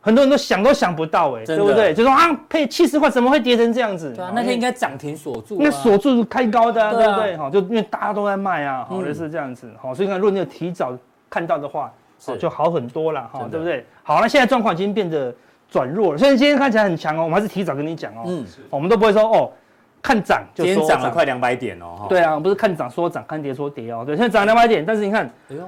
[0.00, 1.92] 很多人都想都想不到，哎，对不对？
[1.92, 4.12] 就说啊，配七十块怎么会跌成这样子？
[4.14, 7.36] 对啊，那天应该涨停锁住，应该锁住开高的，对不对？
[7.36, 10.96] 哈，就因为大家都在卖啊，好的是这样子，好，所以看如果你有提早
[11.28, 11.92] 看到的话，
[12.38, 13.84] 就好很多了，哈，对不对？
[14.04, 15.34] 好，那现在状况已经变得
[15.68, 19.50] 转弱了，虽然今天看起来很强哦，我们还是提早跟你讲哦，嗯，我们都不会说哦。
[20.02, 22.06] 看涨就说涨，今天涨了快两百点哦。
[22.08, 24.02] 对啊，不是看涨说涨，看跌说跌哦。
[24.04, 25.62] 对，现在涨两百点，但是你看，哎呦，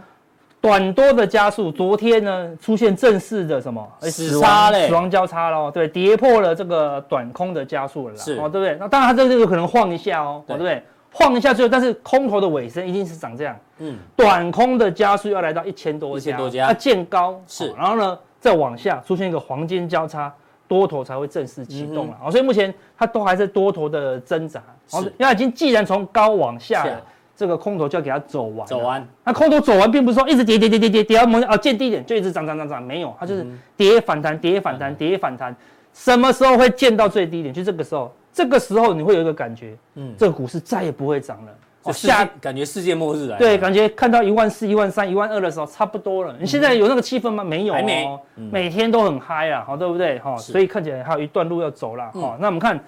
[0.60, 5.70] 短多的加速，昨天呢出现正式的什么死叉嘞，死亡交叉喽。
[5.70, 8.20] 对，跌破了这个短空的加速了啦。
[8.20, 8.76] 是哦，对不对？
[8.80, 10.82] 那当然它这个有可能晃一下哦，对不对？
[11.12, 13.56] 晃一下之后，但是空头的尾声一定是长这样。
[13.78, 20.32] 嗯，短空的加速要来到一千多，一千多家，它见高是，然后呢再往下出现一个黄金交叉。
[20.74, 27.00] 多头才会正式启动了，所以目前它都还是多头的挣扎，是，因为已经既然从高往下了，
[27.36, 29.06] 这个空头就要给它走完，走完。
[29.22, 35.54] 那空头走完，并不是说一直跌跌跌跌跌跌到某啊见低点就一直涨涨涨涨，没有，它就是跌反弹跌反弹跌反弹，
[35.92, 37.54] 什么时候会见到最低点？
[37.54, 41.52] 就这个时候，这个时候你会有一个感觉，嗯，这个股市再也不会涨了，
[41.92, 46.34] 下感觉世界末日来，对，感觉看到一万四、一万三、一万二的时候差不多了。
[46.40, 47.44] 你现在有那个气氛吗？
[47.44, 50.18] 没有，还没，每天都很嗨啊，好，对不对？
[50.18, 52.10] 哈，所以看起来还有一段路要走了。
[52.12, 52.78] 哈，那我们看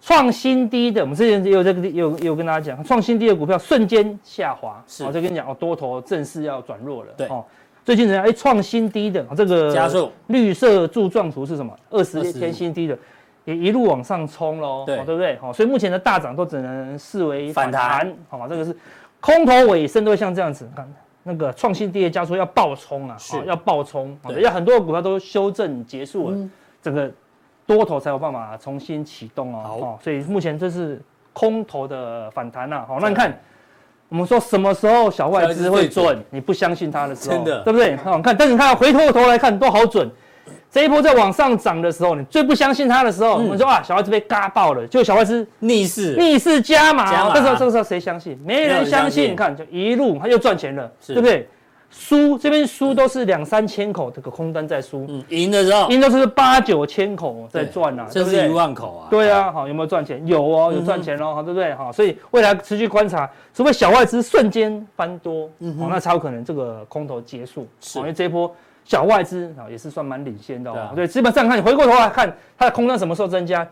[0.00, 7.12] 创新低的，我们之前有这个有有跟大家讲，创新低的股票瞬间下滑，是，我就跟你讲哦，多头正式要转弱了。
[7.16, 7.44] 对，哦，
[7.84, 11.72] 最近人家哎创新低的，这个加速绿色柱状图是什么？
[11.90, 12.98] 二十天新低的。
[13.44, 15.36] 也一路往上冲喽，对，对不对？
[15.38, 18.76] 好，所以目前的大涨都只能视为反弹，好，这个是
[19.20, 20.88] 空头尾声都会像这样子，看
[21.24, 26.38] 那个创新低的加速要爆冲啊，是，要爆冲，好，要很多股票都修正结束了，
[26.80, 27.10] 整个
[27.66, 31.02] 多头才有办法重新启动哦，好，所以目前这是
[31.32, 33.36] 空头的反弹呐，好，那你看
[34.08, 36.22] 我们说什么时候小外资会准？
[36.30, 37.96] 你不相信它的时候，真的，对不对？
[37.96, 40.08] 好，看，但是你看回过头来看都好准。
[40.72, 48.40] 这一波在往上涨的时候，你最不相信它的时候，我们说啊，小外资被嘎爆了，就小外资逆势逆势加码，这时候这个时候谁相信？
[48.42, 49.32] 没人相信。
[49.32, 51.46] 你看，就一路他又赚钱了，对不对？
[51.90, 55.04] 输这边输都是两三千口，这个空单在输。
[55.10, 59.08] 嗯，赢的时候赢都是八九千口在赚啊，这是一万口啊。
[59.10, 60.26] 对啊，好，有没有赚钱？
[60.26, 61.74] 有哦，有赚钱哦，好，对不对？
[61.74, 67.68] 好，所以未来持续观察，除非小外资瞬间翻多，哦，那才有可能这个空头结束。
[67.78, 68.50] 是，因为这一波。
[68.84, 70.90] 小外资啊，也是算蛮领先的哦。
[70.94, 73.66] 对，基本上看你回过头来看，它的空单什么时候增加？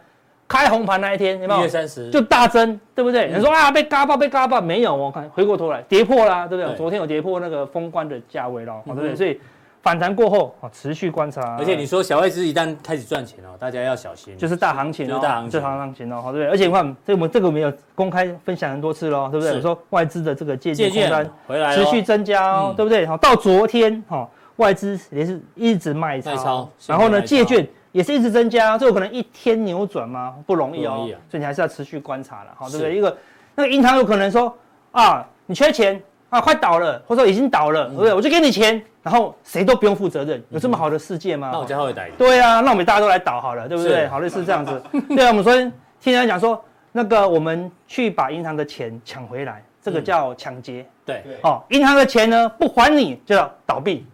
[0.48, 1.60] 开红盘那一天，有没有？
[1.60, 3.30] 一月三十就大增，对不对？
[3.32, 5.08] 你说啊，被嘎爆，被嘎爆，没有哦。
[5.14, 6.74] 看回过头来，跌破啦，对不对？
[6.74, 9.14] 昨天有跌破那个封关的价位喽，对不对？
[9.14, 9.40] 所以
[9.80, 11.56] 反弹过后啊，持续观察。
[11.56, 16.48] 而且你说小外资一旦开始赚钱哦，大家要小心，就是大行情哦，大行情，大行情哦，对不对？
[16.48, 19.54] 而且你看，这个这个我们有公开分享很多次喽，对不对？
[19.54, 23.06] 我说外资的这个借券空单回来持续增加哦，对不对？
[23.06, 24.28] 好，到昨天哈。
[24.60, 30.34] 外资也是一直卖超，超然后呢，借券也是一直增加，这有可能一天扭转吗？
[30.46, 32.94] 不容易哦，易啊、所以你还是要持续观察了，好，对不对？
[32.94, 33.16] 一个
[33.54, 34.54] 那个银行有可能说
[34.92, 38.12] 啊，你缺钱啊，快倒了，或者说已经倒了，对不对？
[38.12, 41.48] 我就给你钱，然后谁都不用负责任，有这么好的世界吗？
[41.52, 42.10] 那我家会逮。
[42.18, 44.06] 对啊，那我们大家都来倒好了，对不对？
[44.08, 44.82] 好类似这样子。
[45.08, 50.86] 对啊，我们昨天听人家讲说，那个我们去把银行的钱抢回来，这个叫抢劫。
[51.04, 54.06] 对，哦，银行的钱呢不还你就要倒闭。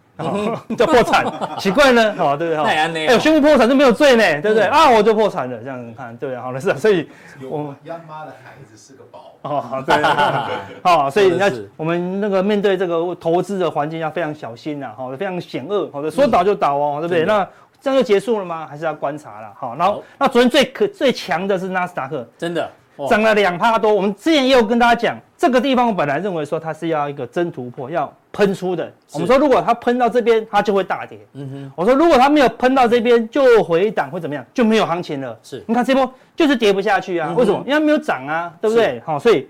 [0.77, 1.25] 就破产，
[1.59, 2.63] 奇怪呢，好对不对？
[3.07, 4.65] 哎，我宣布破产就没有罪呢，对不对？
[4.65, 6.41] 啊，我就破产了，这样子看，对不对？
[6.41, 7.07] 好了是，所以
[7.49, 9.95] 我们央妈的孩子是个宝哦，好对，
[10.83, 17.25] 好，所以那我们那个面对这个投资的环境要非常小心呐，好的，非常险恶，好的，说倒就倒哦，对不对？
[17.25, 17.47] 那
[17.79, 18.65] 这样就结束了吗？
[18.67, 19.53] 还是要观察了？
[19.55, 22.69] 好，然后那昨天最可最强的是纳斯达克，真的。
[23.09, 28.91] 涨了两趴多，我们之前也有跟大家讲，这个地方我本来认为说它是要一个真突破，要喷出的。
[29.13, 31.19] 我们说如果它喷到这边，它就会大跌。
[31.33, 31.71] 嗯哼。
[31.75, 34.43] 我说如果它没有喷到这边，就回档会怎么样？
[34.53, 35.37] 就没有行情了。
[35.43, 35.63] 是。
[35.67, 37.33] 你看这波就是跌不下去啊？
[37.37, 37.59] 为什么？
[37.59, 38.99] 因为它没有涨啊，对不对？
[39.05, 39.47] 好，所以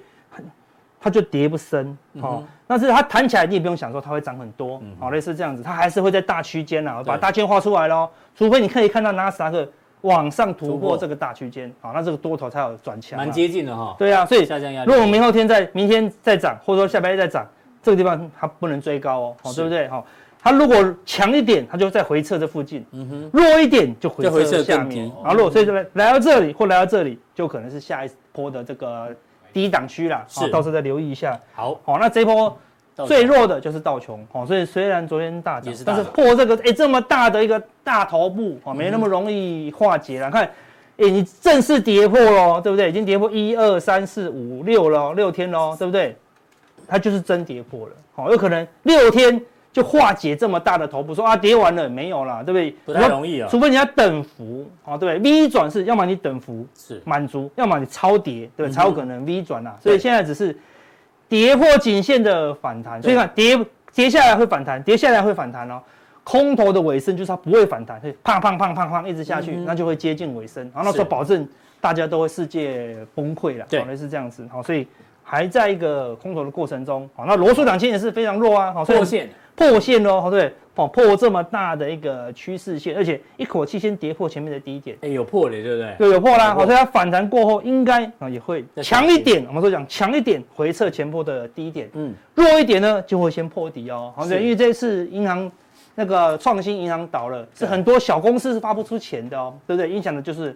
[0.99, 1.97] 它就跌不深。
[2.19, 4.81] 好，但是它弹起来，你也不用想说它会涨很多。
[4.99, 8.09] 好，类似这样子，它还是会在大区间啊，我把大圈画出来喽。
[8.35, 9.67] 除非你可以看到纳斯达克。
[10.01, 13.95] 往上突破这个大区间，好，那这个多头才有转强，蛮接近的哈。
[13.97, 14.41] 对啊，所以
[14.85, 17.47] 如果我们明后天再明天再涨，或者说下半夜再涨，
[17.81, 19.87] 这个地方它不能追高哦，好，对不对？
[19.87, 20.05] 好，
[20.39, 25.11] 它如果强一点，它就在回撤这附近；嗯哼，弱一点就回撤下面。
[25.23, 29.15] 好，如果所以来来到这里或来到这里，就可能是下一波的这个
[29.51, 30.25] 低档区啦。
[30.29, 31.39] 好，到时候再留意一下。
[31.53, 32.55] 好，好，那这一波。
[33.05, 40.31] 最弱的就是道琼，哦，所以虽然昨天大涨，但是破这个哎这么大的一个大头部，哦，没那么容易化解了。
[40.31, 40.43] 看，
[40.97, 42.89] 哎，你正式跌破了，对不对？
[42.89, 46.15] 已经跌破一二三四五六了，六天了，对不对？
[46.87, 49.39] 它就是真跌破了，哦，有可能六天
[49.71, 52.75] 就化解这么大的头部，说啊跌完了没有了，对不对？
[52.83, 59.75] 不太容易啊，除非你要等幅，哦，对不对？V 转是要么你等幅是满足，要么你超跌，对，才有可能 V 转啊。
[59.83, 60.57] 所以现在只是。
[61.29, 63.59] 跌破颈线的反弹，所以看跌
[63.93, 65.81] 跌下来会反弹，跌下来会反弹哦。
[66.23, 71.47] 空头的尾声就是它不会反弹，所以砰砰砰砰砰一直下去，那就会接近尾声，然后那时候保证
[71.79, 74.45] 大家都会世界崩溃了，可能是这样子。
[74.51, 74.85] 好，所以
[75.23, 77.09] 还在一个空头的过程中。
[77.15, 80.53] 好，那罗素两千也是非常弱啊，好，破线破线哦，好对。
[80.77, 85.95] 哦，破这么大的一个趋势线，而且一口气先跌破前面的低点，哎，有破了，对不对？
[85.97, 86.53] 对，有破啦。
[86.53, 89.43] 好，所以它反弹过后，应该啊也会强一点。
[89.47, 91.89] 我们说讲强一点，回撤前波的低点。
[91.93, 94.13] 嗯，弱一点呢，就会先破底哦。
[94.15, 95.51] 好，对，因为这次银行
[95.95, 99.89] 那个创新银行倒了，是很多小公司是发不出钱的哦，对不对？
[99.89, 100.55] 影响的就是。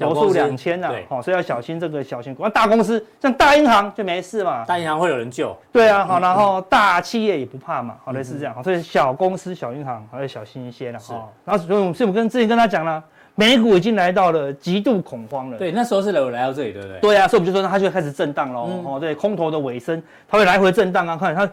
[0.00, 2.42] 罗数两千呐，好，所以要小心这个小型股。
[2.42, 5.56] 那大公司像大银行就没事嘛，大银行会有人救。
[5.72, 11.28] 对啊，好，然后大企业也不怕嘛，好，类似这样，所以小公司小银行还要小心一些了哈。
[11.44, 13.02] 然后所以我们跟之前跟他讲了，
[13.34, 15.58] 美股已经来到了极度恐慌了。
[15.58, 17.00] 对，那时候是有来到这里，对不对？
[17.00, 18.68] 对啊，所以我们就说它就会开始震荡喽。
[18.70, 21.16] 嗯、哦，对，空头的尾声，它会来回震荡啊。
[21.16, 21.48] 看它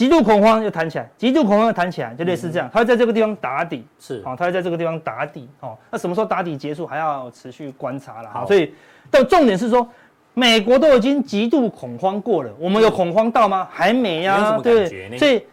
[0.00, 2.70] 极度恐慌又弹起来，极度恐慌又弹起来，就类似这样。
[2.72, 5.46] 它会在这个地方打底，是，好、哦，它会在这个地方打底。
[5.60, 8.30] 哦，那什么时候打底结束，还要持续观察了。
[8.30, 8.72] 好，所以，
[9.10, 9.86] 但重点是说，
[10.32, 13.68] 美国都已经极度恐慌过了，我们有恐慌到吗？
[13.70, 15.44] 还没呀、啊，对，所以，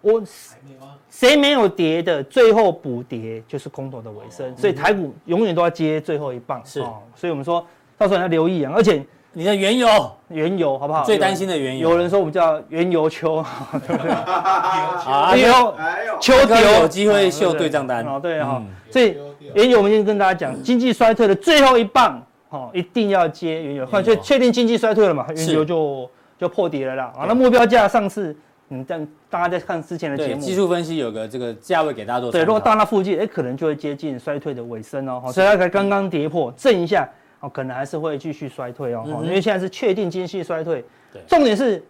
[0.00, 0.20] 我。
[1.08, 6.60] 谁没有跌的，最后补跌就是空头的尾声，所以台股永远都要接最后一棒。
[6.64, 7.64] 是，哦所以我们说
[7.98, 8.72] 到时候要留意啊。
[8.74, 9.88] 而且你的原油，
[10.28, 11.04] 原油好不好？
[11.04, 13.44] 最担心的原油，有人说我们叫原油秋，
[13.86, 14.10] 对不对？
[14.12, 15.74] 啊，有
[16.20, 18.04] 秋丢有机会秀对账单。
[18.04, 18.62] 哦，对哈。
[18.90, 19.16] 所以
[19.54, 27.12] 原油，我们已经跟大家讲，经济衰退的最后一棒，哦，一定要接原油，或者确定经济衰退了嘛，原油就就破底了啦。
[27.16, 28.36] 啊，那目标价上次。
[28.74, 32.32] 嗯，但大家在看之前的节目，技术分析有个这个价位给大家做。
[32.32, 35.30] 对，如果到那附近，哎，可能就会接近衰退的尾声哦。
[35.30, 37.06] 所以它才刚刚跌破，震一下，
[37.42, 39.04] 哦，可能还是会继续衰退哦。
[39.22, 40.84] 因为现在是确定经济衰退。
[41.12, 41.20] 对。
[41.28, 41.84] 重点是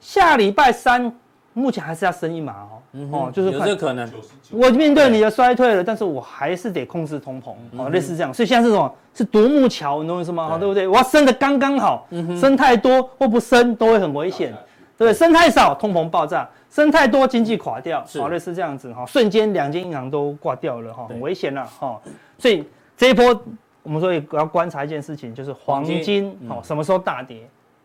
[0.00, 1.12] 下礼拜三，
[1.54, 2.82] 目前还是要升一码哦。
[3.10, 4.08] 哦，就是有这可能。
[4.52, 8.32] 我面对你的衰退了，但是我还是得控制通膨哦，类似这样。
[8.32, 8.94] 所以现在是什么？
[9.14, 10.46] 是独木桥，你懂我意思吗？
[10.46, 10.86] 好，对不对？
[10.86, 12.06] 我要升的刚刚好，
[12.38, 14.54] 升太多或不升都会很危险。
[14.96, 18.04] 对，升太少，通膨爆炸；升太多，经济垮掉。
[18.20, 22.00] 好，类似这样子哈，瞬间两间银行都挂掉了哈，很危险了哈。
[22.36, 22.64] 所以
[22.96, 23.40] 这一波，
[23.88, 27.40] 我们所以要观察一件事情，就是黄金好什么时候大跌？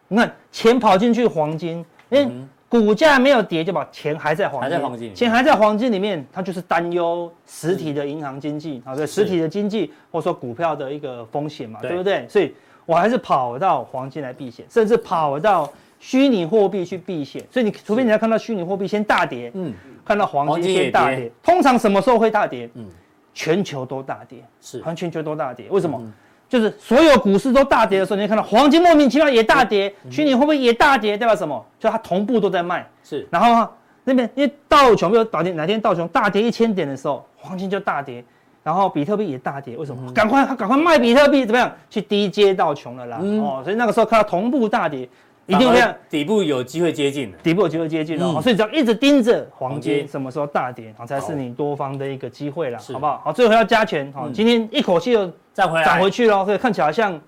[0.09, 2.29] 你看钱跑进去黄金，因为
[2.67, 11.95] 股价没有跌，就把钱还在黄金，还在黄金，钱还在黄金里面，它就是担忧实体的银行经济啊，对，实体的经济或者说股票的一个风险嘛，对。
[11.95, 12.27] 不对？
[12.27, 12.53] 所以
[12.85, 15.71] 我还是跑到黄金来避险，甚至跑到。
[15.99, 22.69] 虚拟货币去避险，所以你除非你要看到虚拟货币先大跌，嗯，看到黄金先大跌，通常什么时候会大跌？
[22.73, 22.85] 嗯，
[23.33, 26.01] 全球都大跌，是，好像全球都大跌，为什么？
[26.49, 31.65] 就是所有股市都大跌的时候，你看到黄金莫名其妙也大跌，虚拟货币也大跌，代表什么？
[31.79, 33.27] 就它同步都在卖，是。
[33.31, 33.67] 然后
[34.03, 38.23] 那边因为道琼，比如哪天哪天道琼大跌一千点的时候，黄金就大跌，
[38.61, 40.11] 然后比特币也大跌，为什么？
[40.11, 41.71] 赶快赶快卖比特币，怎么样？
[41.89, 45.09] 去低接到穷了啦，哦，所以那个时候看到同步大跌。
[45.45, 53.21] 一定会底部有机会接近，底部有机会接近哦，所以只要一直盯着黄金什么时候大跌，好才是你多方的一个机会了，好不好？
[53.25, 55.83] 好，最后要加权，好，今天一口气又再回来。
[55.83, 57.19] 涨回去了，所以看起来像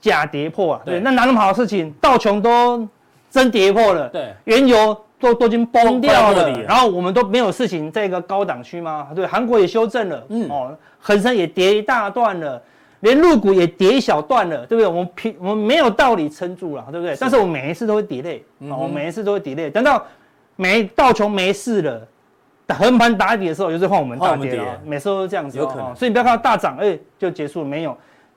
[0.00, 1.92] 假跌破啊，对，那哪那么好的事情？
[2.00, 2.88] 道琼都
[3.30, 9.08] 真跌破了，对，原油都都已经崩掉了，然后我们都没有事情在一个高档区吗？
[9.14, 12.62] 对，韩国也修正了，嗯，哦，恒生也跌一大段了。
[13.02, 14.86] 连入股也跌一小段了，对不对？
[14.86, 17.16] 我们平我们没有道理撑住了，对不对？
[17.18, 20.06] 但是我每一次都会 delay，我每一次都会 delay，等到
[20.54, 22.08] 没道琼没事了，
[22.68, 24.80] 横盘打底的时候，就是换我们大跌了。
[24.84, 25.96] 每次都是这样子，有可能。
[25.96, 27.96] 所以你不要看到大涨，哎，就结束了，没有。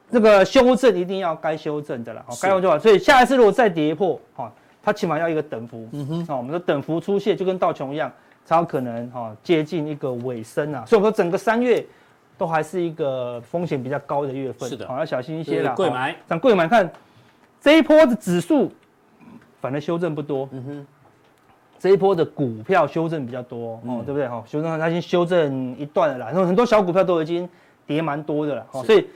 [0.09, 2.79] 那个修正一定要该修正的了，该修正。
[2.79, 4.51] 所以下一次如果再跌破，哈，
[4.81, 8.11] 它起码要一个等幅，嗯哼，我们的等幅出现就跟道琼一样，
[8.43, 10.83] 才有可能哈接近一个尾声啊。
[10.87, 11.85] 所以我说整个三月。
[12.37, 15.73] 都还是一个风险比较高的月份，是的，好，要小心一些啦。
[15.75, 16.91] 贵买，涨贵买看
[17.61, 18.71] 这一波的指数，
[19.61, 20.47] 反正修正不多。
[20.51, 20.87] 嗯哼，
[21.79, 24.27] 这一波的股票修正比较多哦，对不对？
[24.27, 27.49] 哈，修正它已经修正一段了啦，然后很多小股票都已经
[27.85, 29.07] 跌蛮多的了，所以。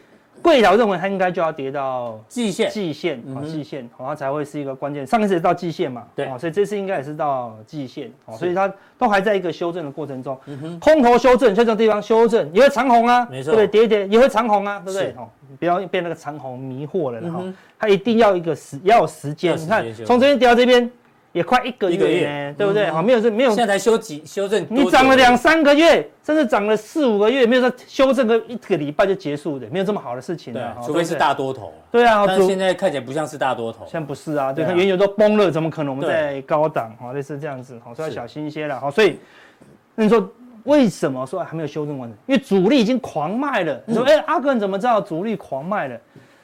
[0.41, 5.05] 柜台认为它应该就要跌到季线，季线啊，季线，好，它才会是一个关键。
[5.05, 10.37] 上一次也到季线嘛，对，所以这次应该也是到季线，所以它都还在一个修正的过程中。
[10.79, 13.79] 空头修正，在这个地方修正也会长红啊，没错，对不对？
[13.79, 15.13] 跌一跌也会长红啊，对不对？
[15.17, 15.27] 哦，
[15.59, 17.43] 不要被那个长红迷惑了，然后
[17.77, 19.57] 它一定要一个时，要有时间。
[19.57, 20.91] 你看，从这边跌到这边。
[21.31, 22.89] 也快一个月呢，对不对？
[22.89, 30.51] 好，没有这没有，现在才修几修正，你涨了两三个月，甚至涨了四五个月，没有说修正个一个礼拜就结束的，没有这么好的事情。
[30.53, 31.71] 对，除非是大多头。
[31.91, 33.85] 对啊，但现在看起来不像是大多头。
[33.85, 36.95] 现在不是啊，对，它原油都崩了，怎么可能我们在高档？
[36.99, 38.79] 好，类似这样子，好，所以要小心一些了。
[38.79, 39.19] 好，所以
[39.93, 40.27] 那你说
[40.63, 42.15] 为什么说还没有修正完呢？
[42.25, 43.79] 因为主力已经狂卖了。
[43.85, 45.99] 你说，哎，阿哥你怎么知道主力狂卖了？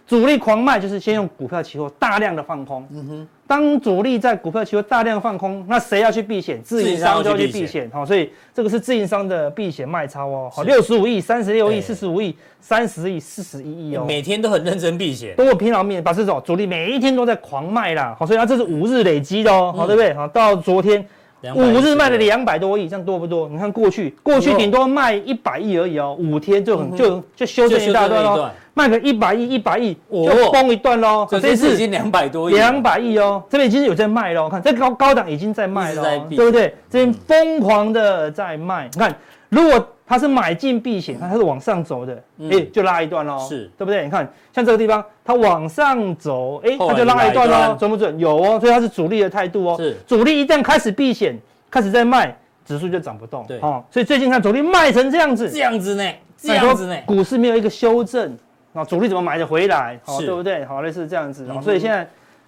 [0.08, 2.88] 主力狂卖就是先用股票期货大量的放空。
[2.92, 3.28] 嗯哼。
[3.48, 6.60] 当主力在股票期货大量放空，那谁要去避险？
[6.64, 7.88] 自营商就要去避险。
[7.94, 10.50] 好，所以这个是自营商的避险卖超哦。
[10.52, 14.04] 好，六十五亿、三十六亿、四十五亿、三十亿、四十一亿哦。
[14.08, 18.16] 每天都很认真避险，都有平常面把这种主力每一天都在狂卖啦。
[18.20, 19.72] 好，所以它这是五日累积的哦。
[19.78, 20.14] 好，对不对？
[20.14, 21.06] 好，到昨天。
[21.54, 23.48] 五日卖了两百多亿，这样多不多？
[23.50, 31.28] 你看过去，过去顶多卖一百亿而已哦，五天就很就就修正一大段喽，卖个一百亿一百亿就崩一段喽。
[31.30, 34.50] 这次已经两百多亿，两百亿哦，这边已经有在卖喽。
[34.50, 36.74] 看这高高档已经在卖了，对不对？
[36.90, 38.90] 这边疯狂的在卖。
[38.94, 39.16] 你看
[39.56, 44.04] 如果它是买进避险，它是往上走的，哎、就拉一段喽，是对不对？
[44.04, 48.20] 你看，像这个地方，它往上走，哎、欸，它就拉一段喽，准不准？
[48.20, 49.78] 有哦，所以它是主力的态度哦。
[49.78, 51.36] 是，主力一旦开始避险，
[51.72, 53.46] 开始在卖，指数就涨不动。
[53.48, 56.04] 对，哦，所以最近看主力卖成这样子，这样子呢，
[56.38, 58.38] 这样子呢，股市没有一个修正，
[58.74, 59.98] 啊，主力怎么买得回来？
[60.04, 60.66] 好，对不对？
[60.66, 62.08] 好，类似这样子，嗯、所以现在。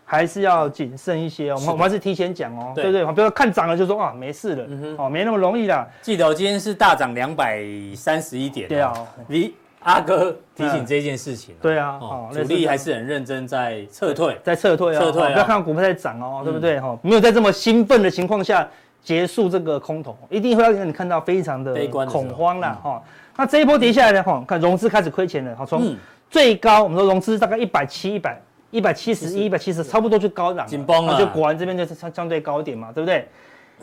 [0.10, 3.04] 还是要谨慎一些，我们我们还是提前讲哦，对不对？
[3.08, 4.66] 不要看涨了就说啊没事了，
[4.98, 5.86] 哦没那么容易啦。
[6.02, 7.62] 记得我今天是大涨两百
[7.94, 8.94] 三十一点，对啊，
[9.28, 12.00] 你阿哥提醒这件事情，对啊，
[12.32, 16.80] 主力还是很认真在撤退，在撤退啊，撤退，不要看到股票在涨哦，对不对？
[16.80, 18.66] 哈，没有在这么兴奋的情况下
[19.04, 22.80] 结束这个空头，一定会让你看到非常的恐慌啦。
[22.82, 23.04] 哈。
[23.36, 25.94] 那这一波跌下来的话，看融资开始亏钱了，好，从
[26.30, 28.42] 最高我们说融资大概一百七一百。
[28.72, 33.28] 一百七十一、一百七十，差不多就高档，紧绷了，就果然这边就是相相对高点嘛，对不对？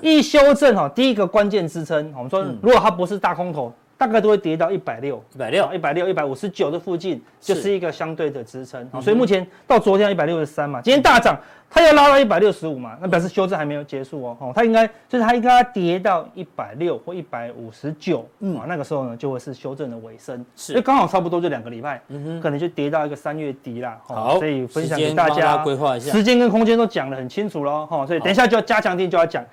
[0.01, 3.73] 一修正哈，第一个关键支撑，我们说如果它不是大空头。
[3.97, 8.89] 大概都会跌到一百六、一百六、一百六、一百五十九的附近，就是一个相对的支撑。
[9.01, 11.39] 所以目前到昨天一百六十三嘛，今天大涨，
[11.71, 14.37] 它要拉到一百六十五嘛，那表示修正还没有结束哦。
[14.41, 20.45] 哦，它应该就是它应该跌到一百六或一百五十九，嗯，那个时候呢就会是修正的尾声。
[20.57, 23.99] 是，刚好差不多就两个礼拜，嗯哼，可能就跌到一个三月底啦。
[24.07, 27.87] 好，所以分享给大家规划一下，时间跟空间都讲得很清楚喽。
[27.87, 29.45] 哈，所以等一下就要加强定就要讲。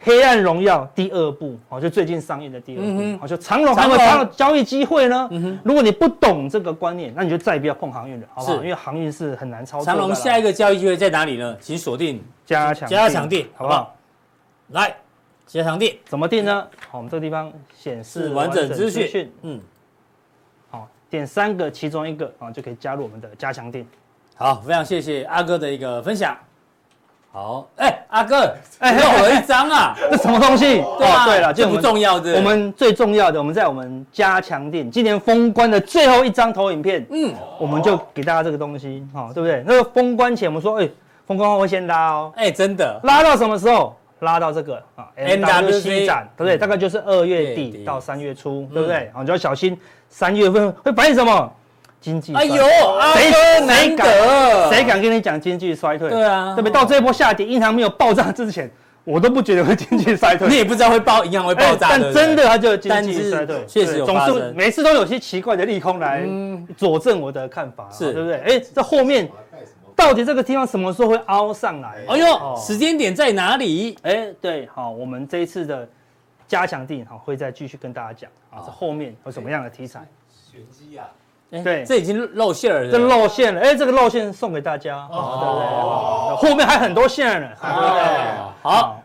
[0.00, 5.28] 黑暗荣耀第二部，哦，就最近上映的第二部，哦，就长隆还有长荣交易机会呢。
[5.64, 8.56] 如果你不懂这个观念，那你就再也不要碰航运了，好不好？
[8.56, 9.92] 因为航运是很难操作的。
[9.92, 11.56] 长隆下一个交易机会在哪里呢？
[11.60, 13.96] 请锁定加强加强店，好不好？
[14.68, 14.94] 来，
[15.46, 16.66] 加强店怎么定呢？
[16.90, 19.60] 好，我们这个地方显示完整资讯，嗯，
[20.70, 23.86] 好，点三个其中一个啊，就可以加入我们的加强店。
[24.36, 26.36] 好，非常谢谢阿哥的一个分享。
[27.36, 30.82] 好，哎、欸，阿哥，哎、欸，漏了一张啊， 这什么东西？
[30.96, 39.62] 对啊，对了，这不重要的，我们最重要的，我们在我们加强店今年封关的最后一张投影片，嗯，我们就给大家这个东西，哈，对不对？
[39.66, 40.92] 那个封关前我们说，哎、欸，
[41.26, 43.94] 封关后会先拉哦，哎、欸，真的，拉到什么时候？
[44.20, 46.56] 拉到这个啊，MWC 展，对不对？
[46.56, 49.10] 大概就是二月底到三月初，嗯、对不对？
[49.12, 51.52] 啊，你就要小心，三月份会反映什么？
[52.00, 52.64] 经济，哎呦，
[53.14, 53.32] 谁
[53.66, 56.08] 谁敢谁敢跟你讲经济衰退？
[56.08, 56.72] 对啊，对不对？
[56.72, 58.70] 到这一波下跌，银行没有爆炸之前，
[59.02, 60.48] 我都不觉得会经济衰退。
[60.48, 61.88] 你也不知道会爆，银行会爆炸。
[61.90, 64.34] 但真的，它就经济衰退，确实有发生。
[64.34, 66.24] 总是每次都有些奇怪的利空来
[66.76, 68.36] 佐证我的看法，是对不对？
[68.40, 69.28] 哎，这后面
[69.96, 71.96] 到底这个地方什么时候会凹上来？
[72.08, 73.98] 哎呦，时间点在哪里？
[74.02, 75.88] 哎，对，好，我们这一次的
[76.46, 80.06] 加强定哈，会再继续跟大家讲啊，这后面有什么样的题材？
[80.52, 81.08] 玄机啊！
[81.62, 83.60] 对，这已经露馅了，这露馅了。
[83.60, 88.02] 哎，这个露馅送给大家，哦，对对，后面还很多馅呢，对不对？
[88.62, 89.02] 好。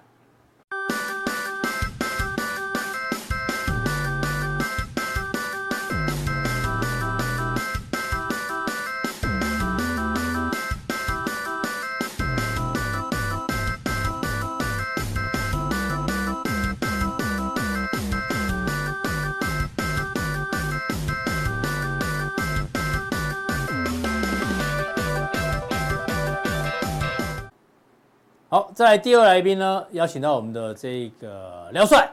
[28.72, 32.10] 好，再来第二来宾呢，邀请到我们的这个廖帅，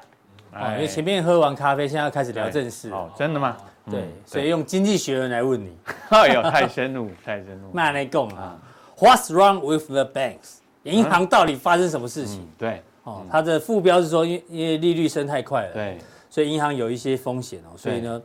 [0.52, 2.90] 啊，因为前面喝完咖啡，现在开始聊正事。
[2.90, 3.56] 哦，真的吗？
[3.88, 5.76] 对，所以用经济学人来问你。
[6.10, 7.70] 哎呦，太深入， 太深入。
[7.72, 8.58] 慢来讲啊
[8.98, 10.56] ，What's wrong with the banks？
[10.82, 12.46] 银行到底发生什么事情？
[12.58, 18.20] 对，哦，它的副标是说，因因为利率升太快了，对，所以银行有一些风险哦，所以呢，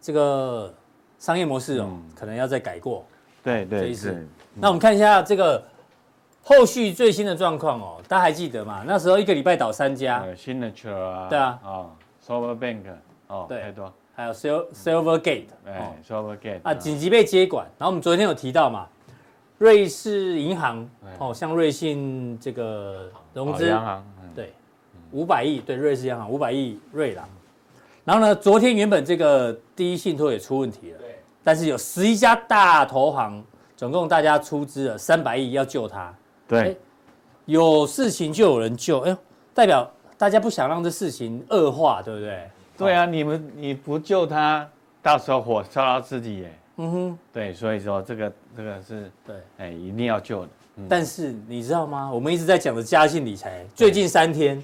[0.00, 0.72] 这个
[1.18, 3.04] 商业模式哦，可能要再改过。
[3.42, 4.26] 对对是。
[4.54, 5.62] 那我们看一下这个。
[6.48, 8.84] 后续最新的状况哦，大家还记得吗？
[8.86, 11.90] 那时候一个礼拜倒三家，Signature 啊，对啊，啊
[12.24, 12.82] ，Silver Bank，
[13.26, 17.66] 哦，对，太多，还有 Silvergate，哎，Silvergate，啊，紧急被接管。
[17.76, 18.86] 然后我们昨天有提到嘛，
[19.58, 24.52] 瑞士银行哦，像瑞信这个融资，央行，对，
[25.10, 27.28] 五百亿，对，瑞士央行五百亿瑞郎。
[28.04, 33.44] 然后呢，昨天原本这个第一信托也出问题了，对，但是有十一家大投行，
[33.76, 36.14] 总共大家出资了三百亿要救它。
[36.48, 36.78] 对，
[37.44, 39.16] 有事情就有人救，哎呦，
[39.52, 42.50] 代表大家不想让这事情恶化，对不对？
[42.76, 44.68] 对啊，你们你不救他，
[45.02, 46.58] 到时候火烧到自己耶。
[46.78, 50.48] 嗯哼，对，所以说这个这个是对，哎，一定要救的。
[50.88, 52.10] 但是你知道吗？
[52.12, 54.62] 我们一直在讲的嘉信理财，最近三天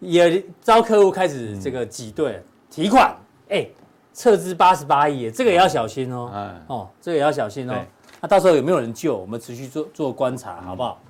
[0.00, 3.14] 也招客户开始这个挤兑提款，
[3.48, 3.64] 哎，
[4.12, 6.28] 撤资八十八亿，这个也要小心哦。
[6.34, 7.74] 嗯哦，这个也要小心哦。
[8.22, 9.16] 那到时候有没有人救？
[9.16, 11.00] 我们持续做做观察，好不好？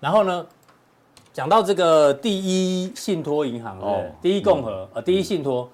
[0.00, 0.46] 然后呢，
[1.30, 5.68] 讲到这个第一信托银行，哦，第一共和，呃，第一信托，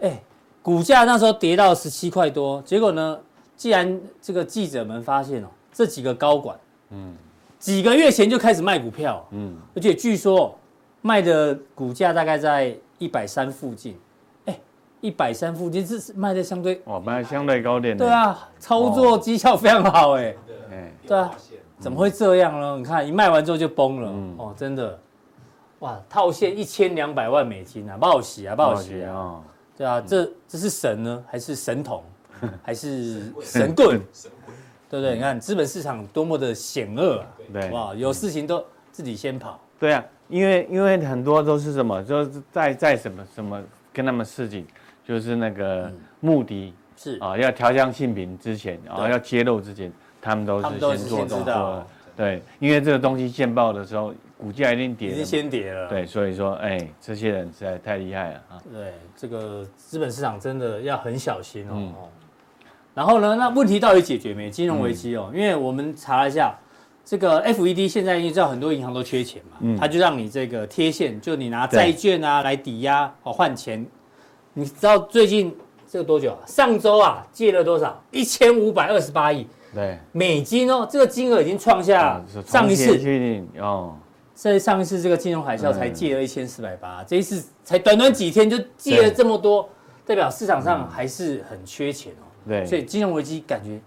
[0.00, 0.22] 哎，
[0.62, 3.18] 股价那时候跌到十七块多，结果呢，
[3.56, 6.58] 既然这个记者们发现哦，这几个高管，
[6.90, 7.16] 嗯，
[7.58, 10.54] 几个月前就开始卖股票，嗯，而且据说
[11.00, 13.96] 卖的股价大概在一百三附近。
[15.00, 17.96] 一百三附近，这是卖的相对哦，卖的相对高点。
[17.96, 20.34] 对啊，操作绩效非常好哎。
[21.06, 21.30] 对啊，
[21.78, 22.76] 怎么会这样呢？
[22.76, 24.98] 你看一卖完之后就崩了哦，真的。
[25.80, 29.40] 哇，套现一千两百万美金啊，不好洗啊，不好洗啊。
[29.76, 32.02] 对啊，这这是神呢，还是神童，
[32.62, 34.00] 还是神棍？
[34.90, 35.14] 对不对？
[35.14, 37.26] 你看资本市场多么的险恶啊！
[37.52, 39.60] 对，哇，有事情都自己先跑。
[39.78, 44.66] 对啊，因为因为很多都是什么，就是在在什么什么跟他们事情。
[45.08, 45.90] 就是那个
[46.20, 49.90] 目的，是啊，要调降性品之前，啊，要揭露之前，
[50.20, 58.60] 他们都是先做动作，对，因为这个东西见报的时候，股价一定跌，已经先跌了，对，所以说，哎，这些人实在太厉害了啊。
[58.70, 61.90] 对，这个资本市场真的要很小心哦。
[62.92, 64.50] 然后呢，那问题到底解决没？
[64.50, 66.54] 金融危机哦，因为我们查了一下，
[67.02, 73.86] 这个 FED 现在因为知道很多银行都缺钱嘛，他就让你这个贴现，就你拿债券啊来抵押哦换钱。
[74.58, 75.56] 你知道最近
[75.88, 76.38] 这个多久啊？
[76.44, 78.02] 上周啊借了多少？
[78.10, 82.98] 一千五百二十八亿，对，美金哦，这个金额已经创下上一次
[83.60, 83.94] 哦，
[84.34, 89.68] 在上一次这个金融海啸才借了一千四百八，这一次才短短几天就借了这么多，
[90.04, 92.26] 代表市场上还是很缺钱哦。
[92.48, 93.78] 对，所以金融危机感觉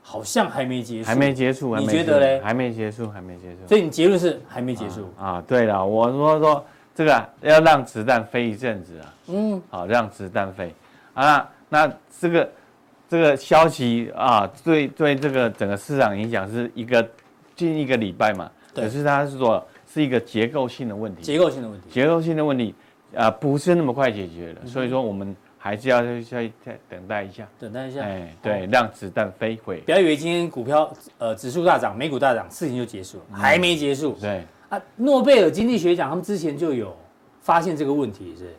[0.00, 2.40] 好像还没结束，还没结束，你觉得嘞？
[2.40, 3.56] 还没结束，还没结束。
[3.66, 5.42] 所以你结论是还没结束啊？
[5.44, 6.64] 对了，我说说。
[6.94, 10.74] 这个要让子弹飞一阵子啊，嗯，好，让子弹飞。
[11.14, 11.48] 啊。
[11.72, 11.88] 那
[12.18, 12.50] 这个
[13.08, 17.08] 这个消息啊，对对，这个整个市场影响是一个
[17.54, 22.74] 近一个礼拜嘛，可是它是说是一个结构性的问题，结构性的问题，结构性的问题
[23.14, 29.76] 啊，不是那么快解决的，所以说我们还是要再再等待一下，等待一下，哎，对，让子弹飞回。
[29.82, 34.44] 不要以为今天股票呃指数大涨，美股大涨，事情就结束了，还没结束，对。
[34.70, 36.96] 啊，诺贝尔经济学奖他们之前就有
[37.42, 38.56] 发现这个问题，是？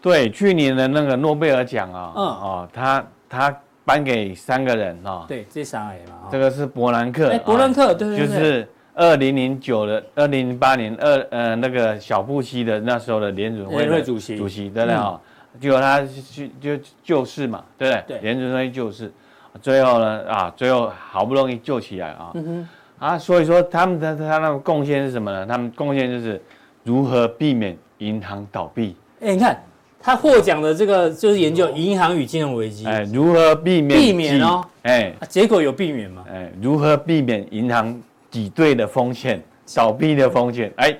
[0.00, 15.20] 对，去年的那个诺贝尔奖啊，嗯哦，他他颁给三个人啊，对，这三个人嘛，这个是伯南克，伯南克，对对对，就是二零零九的二零零八年二呃那个小布希的那时候的联准会主席主席，对不对啊？
[15.60, 16.70] 结果他去就
[17.02, 18.04] 救市嘛，对不对？
[18.06, 19.12] 对，联准会救市，
[19.60, 22.30] 最后呢啊，最后好不容易救起来啊。
[22.34, 22.68] 嗯哼。
[23.02, 25.44] 啊，所以说他们的他那个贡献是什么呢？
[25.44, 26.40] 他们贡献就是
[26.84, 28.94] 如何避免银行倒闭。
[29.20, 29.60] 哎，你看
[30.00, 32.86] 他获奖的这个就是研究银行与金融危机。
[32.86, 33.98] 哎，如何避免？
[33.98, 34.64] 避免哦。
[34.82, 36.24] 哎，结果有避免吗？
[36.32, 38.00] 哎，如何避免银行
[38.30, 39.42] 挤兑的风险、
[39.74, 40.72] 倒闭的风险？
[40.76, 40.96] 哎。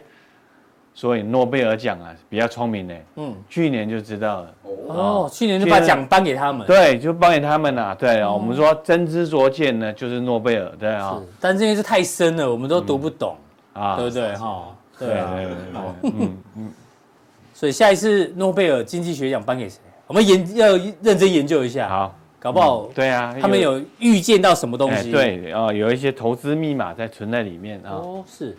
[0.94, 4.54] 所以诺贝尔奖啊比较聪明呢，嗯，去年就知道了。
[4.88, 13.36] 哦，去年就把奖颁给他们，对，就颁给他们了，对啊，我们说真知灼见呢，就是诺贝尔，对啊，但这件事太深了，我们都读不懂
[13.72, 14.34] 啊，对不对？
[14.36, 14.76] 哈？
[14.98, 16.72] 对对对，嗯嗯，
[17.54, 19.78] 所以下一次诺贝尔经济学奖颁给谁？
[20.06, 25.10] 我们研要认真研究一下，好，搞不好对啊，他们有预见到什么东西？
[25.10, 28.56] 对啊，有一些投资密码在存在里面啊，哦，是，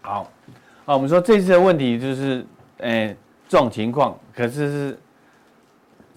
[0.00, 0.30] 好。
[0.84, 2.44] 啊，我们说这次的问题就是，
[2.78, 3.16] 诶，
[3.48, 4.98] 这种情况，可是是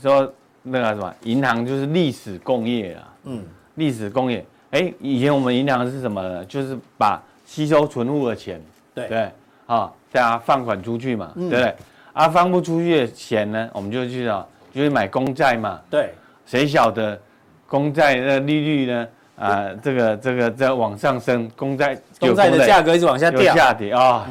[0.01, 3.43] 说那个什么，银行就是历史工业啊，嗯，
[3.75, 6.43] 历史工业，哎，以前我们银行是什么呢？
[6.45, 8.59] 就是把吸收存户的钱，
[8.95, 9.31] 对对，
[9.67, 11.75] 啊，大家放款出去嘛，对不对？
[12.13, 14.43] 啊，放不出去的钱呢，我们就去啊，
[14.73, 16.11] 就去买公债嘛，对，
[16.47, 17.19] 谁晓得
[17.67, 19.07] 公债的利率呢？
[19.37, 24.27] 啊，这个这个在往上升，公债公债的价格一直往下掉，下跌啊。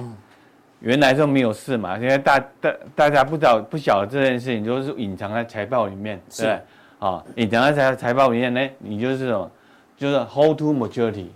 [0.84, 6.42] 原来就没有事嘛，现在大大大家不知道不晓得这件事情，就是隐藏在财报里面，是。
[6.42, 6.60] 对，啊、
[7.00, 9.50] 哦，隐藏在财财报里面呢，你就是这种，
[9.96, 11.28] 就是 hold to maturity，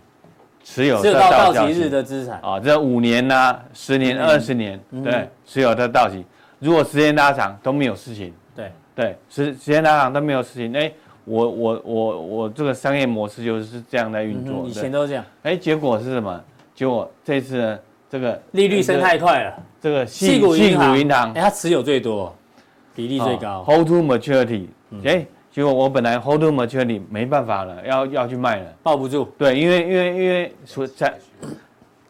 [0.62, 2.34] 持有到到期日的资产。
[2.36, 6.22] 啊、哦，这五年呐、啊，十年、二十年，嗯、对，持有到到期，
[6.59, 8.70] 如果时间拉长都没有事情，对。
[8.94, 10.92] 对，时时间拉长都没有事情，哎，
[11.24, 16.44] 我我我我这个商业模式就是这样在运作，以前都是这样，哎，结果是什么？
[16.74, 17.78] 结果这次呢？
[18.11, 22.34] 这个利率升太快了，这个矽谷银行，哎，它持有最多，
[22.94, 24.66] 比例最高，hold to maturity，
[25.04, 31.12] 哎，结果我本来 hold to maturity 没办法了，要要去卖了，抱不住，对，因为因为因为说在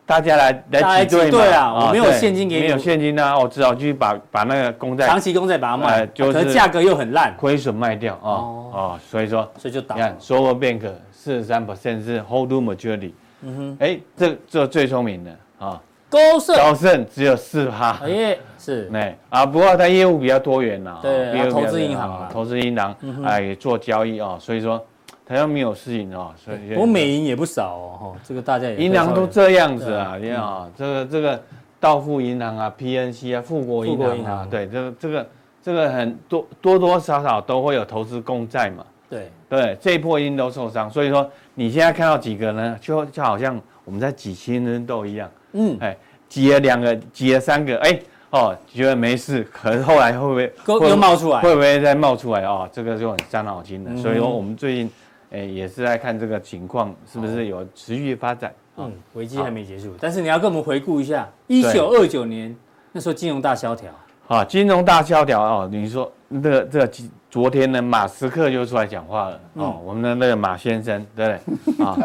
[0.07, 15.81] 大家来来挤兑啊，我没有现金给你，没有现金呢，我只好去把把那个公债，长期公债把它卖，就是价格又很烂，亏损卖掉啊啊，所以说，所以就倒，你看，Sober Bank 四十三 percent 是 hold to maturity，嗯哼，哎，这这最聪明的啊。
[16.09, 16.57] 高盛。
[16.57, 22.95] 高盛只有四趴，哎，是，哎啊，不过它业务比较多元呐，对，投资银行，投资银行，
[23.25, 24.85] 哎，做交易啊，所以说
[25.27, 31.43] 它又没有事情啊，所以我美银也不少哦，这个大家也银行都这样子啊，你看啊，这个这个
[31.79, 35.29] 道富银行啊，PNC 啊，富国银行啊，对，这个这个
[35.63, 39.31] 这个很多多多少少都会有投资公债嘛，对。
[39.51, 45.27] 对，这一波已经都受伤，所以说你现在看到几个呢，就就好像我们在挤青春痘一样。
[45.53, 45.97] 嗯，哎，
[46.29, 47.99] 挤了两个，挤了三个，哎，
[48.31, 50.53] 哦，觉得没事，可是后来会不会
[50.89, 51.41] 又冒出来？
[51.41, 52.45] 会不会再冒出来？
[52.45, 53.97] 哦，这个就很伤脑筋了。
[54.03, 54.91] 所以说，我们最近，
[55.31, 58.53] 哎，也是在看这个情况是不是有持续发展。
[58.77, 62.55] 嗯，危机还没结束，但是你要跟我们回顾一下一九二九年
[62.93, 63.91] 那时候金融大萧条。
[64.29, 66.91] 啊，金融大萧条哦，你说这个这个
[67.31, 71.85] 昨天呢，马斯克就出来讲话了哦，我们的那个马先生，对不对？
[71.85, 71.97] 啊，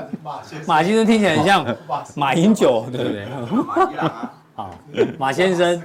[0.65, 1.05] 马先生。
[1.05, 1.65] 听起来很像
[2.15, 3.25] 马英九，对不对？
[4.55, 4.69] 好，
[5.17, 5.81] 马先生，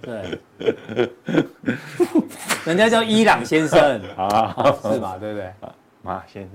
[0.00, 0.38] 对，
[2.64, 5.16] 人家叫伊朗先生啊，是吧？
[5.20, 5.52] 对不对？
[6.02, 6.48] 马先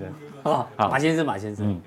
[0.43, 1.80] 生，啊，马先生，马先生。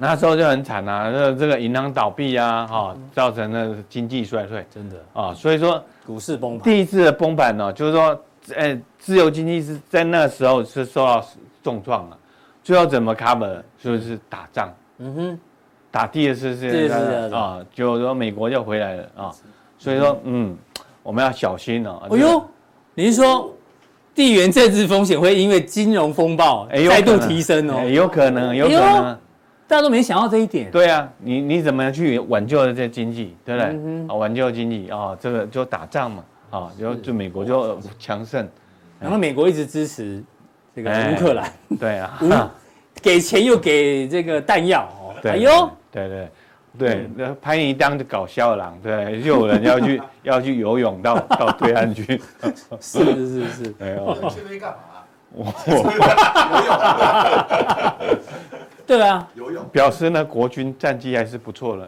[0.00, 4.96] 那时候就很惨啊，这这个银行倒闭啊，哈，造成了经济衰退，真的。
[5.12, 6.62] 啊，所以说股市崩盘。
[6.62, 8.18] 第一次的崩盘呢，就是说，
[8.56, 11.22] 呃，自由经济是在那个时候是受到
[11.62, 12.16] 重创了，
[12.64, 13.60] 最后怎么 cover？
[13.78, 15.40] 就是打仗，嗯哼，
[15.90, 19.30] 打第二次世界大战啊，就说美国就回来了啊，
[19.76, 20.56] 所以说，嗯，
[21.02, 22.00] 我们要小心哦。
[22.10, 22.42] 哎呦，
[22.94, 23.54] 您说
[24.14, 27.86] 地缘政治风险会因为金融风暴再度提升哦？
[27.86, 29.18] 有可能，有可能。
[29.68, 30.70] 大家都没想到这一点。
[30.70, 33.68] 对啊，你你怎么样去挽救这些经济，对不对？
[33.68, 38.48] 啊、嗯，挽救经济啊，这个就打仗嘛，啊，就就美国就强盛，
[38.98, 40.24] 然后美国一直支持
[40.74, 42.50] 这个乌克兰，对啊，
[43.02, 46.28] 给钱又给这个弹药哦， 哎呦，对对
[46.78, 52.18] 对，那潘仪当搞笑郎，对，就有人要去 要去游泳到到对岸去，
[52.80, 54.78] 是是是，哎呦，去那边干嘛？
[55.34, 55.52] 我。
[55.66, 55.74] 游
[56.64, 56.72] 泳。
[58.88, 61.86] 对啊，游泳表示呢，国军战绩还是不错的，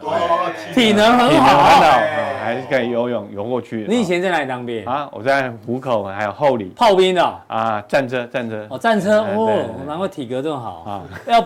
[0.71, 1.99] 体能很好，体能很好，
[2.39, 3.87] 还是可以游泳游过去。
[3.89, 5.09] 你以前在哪里当兵啊？
[5.11, 6.71] 我在湖口，还有后里。
[6.75, 8.67] 炮兵的啊，战车，战车。
[8.69, 11.01] 哦，战车哦，难怪体格这么好啊。
[11.25, 11.43] 要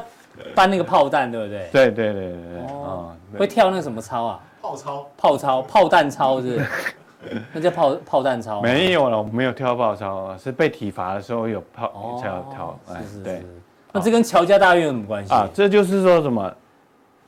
[0.53, 1.69] 搬那个炮弹，对不对？
[1.71, 2.61] 对对对对对。
[2.73, 4.39] 哦，会跳那个什么操啊？
[4.61, 5.07] 炮操。
[5.17, 6.61] 炮操，炮弹操是？
[7.53, 8.61] 那叫炮炮弹操？
[8.61, 12.77] 没有了，我没有跳炮操，是被体罚的时候有炮才要跳。
[12.89, 13.41] 哎，对。
[13.95, 15.47] 那这跟乔家大院有什么关系啊？
[15.53, 16.53] 这就是说什么，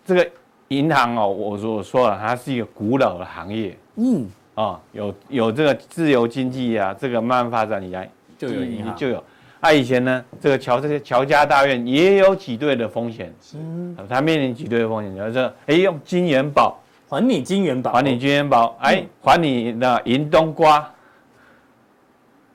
[0.05, 0.29] 这个
[0.67, 9.23] 银行哦，我说我说了，它是一个古老的行业，嗯，啊，有有这个自由经济啊，这个慢慢发展以来就有银行就有。
[9.61, 16.77] 啊，以前呢，这个乔这些乔家大院也有挤兑的风险，嗯，它面临挤兑的风险，就是哎，用金元宝
[17.09, 20.87] 还你金元宝，还你金元宝，哎，还你的银冬瓜，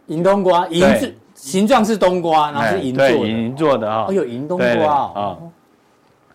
[0.06, 1.14] 银冬瓜，银子。
[1.42, 4.06] 形状是冬瓜，然后是银做的，银做的哈。
[4.08, 5.36] 哦，有银冬瓜啊，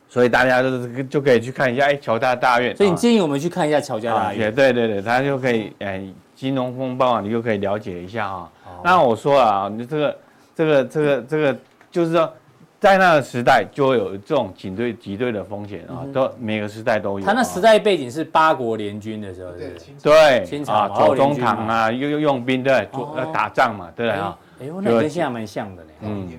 [0.10, 2.76] 所以大家都就可以去看一下，哎，乔家大院。
[2.76, 4.54] 所以你建议我们去看一下乔家大院。
[4.54, 6.04] 对对对，他就可以，哎，
[6.36, 8.52] 金融风暴啊，你就可以了解一下哈。
[8.84, 10.18] 那我说啊，你这个
[10.54, 11.58] 这个这个这个，
[11.90, 12.30] 就是说，
[12.78, 17.26] 在那个时代就会有这种挤兑挤兑的风险啊，都每个时代都有。
[17.26, 19.72] 他那时代背景是八国联军的时候，对
[20.04, 24.38] 对，清朝左宗棠啊，又又用兵对，做要打仗嘛，对啊？
[24.60, 25.90] 哎呦，那跟现在蛮像的呢。
[26.02, 26.30] 嗯，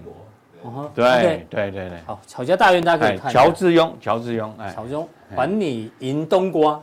[0.94, 1.98] 对对对对。
[2.06, 3.32] 好，乔家大院大家可以看。
[3.32, 5.06] 乔致庸，乔致庸，哎，乔致庸，
[5.36, 6.80] 还你银冬瓜。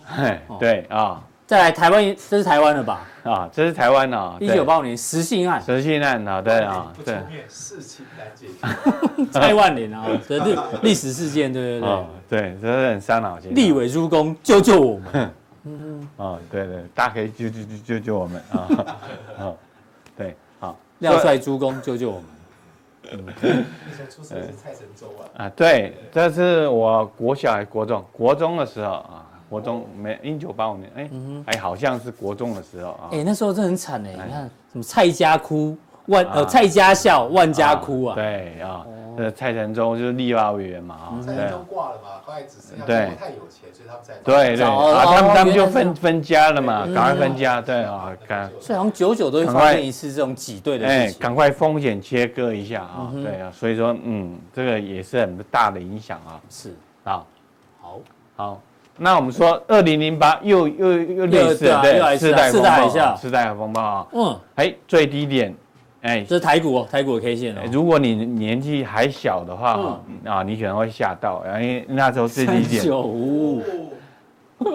[0.59, 1.21] 对啊。
[1.47, 3.05] 再来台湾，这是台湾的吧？
[3.23, 4.33] 啊，这是台湾的。
[4.39, 5.61] 一九八五年石信案。
[5.61, 7.15] 石信案啊，对啊，对。
[7.47, 9.25] 事情难解决。
[9.31, 12.05] 蔡万年啊，这是历史事件，对对对。
[12.27, 13.53] 对，这是很伤脑筋。
[13.53, 15.31] 立委诸公，救救我们。
[15.65, 16.39] 嗯嗯。
[16.49, 18.57] 对对，大家可以救救救救救我们啊！
[19.37, 19.53] 啊，
[20.17, 20.35] 对。
[20.99, 22.23] 廖帅诸公救救我们。
[23.11, 25.45] 嗯，以前出生是蔡神州啊。
[25.45, 31.09] 啊，对，这是我国小还国中，国中的时候啊，国中没一九八五年，哎，
[31.45, 33.09] 哎，好像是国中的时候啊。
[33.11, 35.77] 哎，那时候真的很惨哎，你看什么蔡家哭，
[36.07, 38.15] 万呃蔡家笑，万家哭啊。
[38.15, 38.85] 对啊。
[39.17, 42.95] 呃，蔡成忠就是立法委员嘛，啊，蔡成洲挂了嘛，后来只剩下对。
[43.17, 56.75] 太有钱，所以他们在对对啊，他们他们就分分家了嘛，赶快分家，对啊，赶所以好像久久都会发生一次这种挤兑的事情，赶快风险切割一下啊，对啊，所以说嗯，这个也是很大的影响啊，是。
[57.05, 57.23] 啊，
[57.79, 57.99] 好，
[58.35, 58.61] 好，
[58.97, 65.55] 那我们说二零零八又又又类似对，次贷风暴，次贷风暴啊，嗯，哎，最低点。
[66.05, 67.61] 哎，这是台股哦，台股的 K 线哦。
[67.71, 72.83] 如果你年纪还小的话，啊，你可能会吓到，因为那时候最低点。
[72.83, 73.63] 九五五。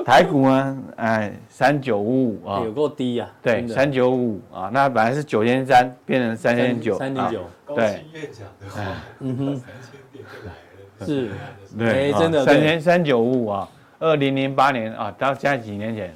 [0.04, 3.28] 台股呢，哎，三九五五啊，有够低呀。
[3.40, 7.40] 对，三九五五啊，那本来是九千三，变成三千九，三千九。
[7.76, 8.04] 对，
[9.20, 10.52] 嗯哼，三千点就来
[10.98, 11.06] 了。
[11.06, 11.30] 是，
[11.78, 13.68] 对，真的三千三九五五啊，
[14.00, 16.12] 二零零八年啊，到现在几年前？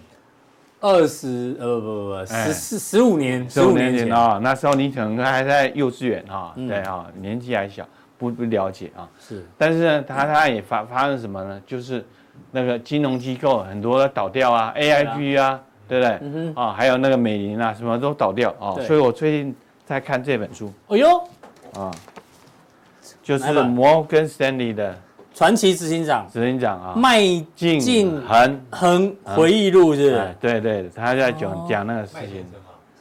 [0.85, 7.87] 二十呃不不不十四十五年十五年前啊，那时候你可能还在幼稚园啊，对啊，年纪还小，
[8.19, 9.09] 不不了解啊。
[9.19, 11.61] 是，但是呢，他他也发发生什么呢？
[11.67, 12.05] 就是。
[12.51, 16.53] 那个金融机构很多倒掉啊，AIG 啊，对不对？
[16.55, 18.75] 啊，还有那个美林啊，什么都倒掉啊。
[18.83, 19.55] 所以我最近
[19.85, 20.73] 在看这本书。
[20.89, 21.19] 哎呦，
[21.75, 21.93] 啊，
[23.23, 24.97] 就是摩根士丹利的
[25.35, 27.21] 传奇执行长，执行长啊，麦
[27.57, 30.37] 劲亨亨回忆录是不是？
[30.41, 32.45] 对对，他在讲讲那个事情。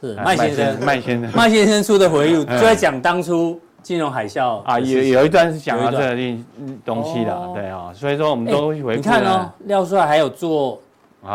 [0.00, 3.58] 是麦先生，麦先生，麦先生出的回忆录，就在讲当初。
[3.84, 10.80] 金融海啸啊，有有一段是讲到这个东东西的，对啊，所以说我们都回看哦，廖帅还有做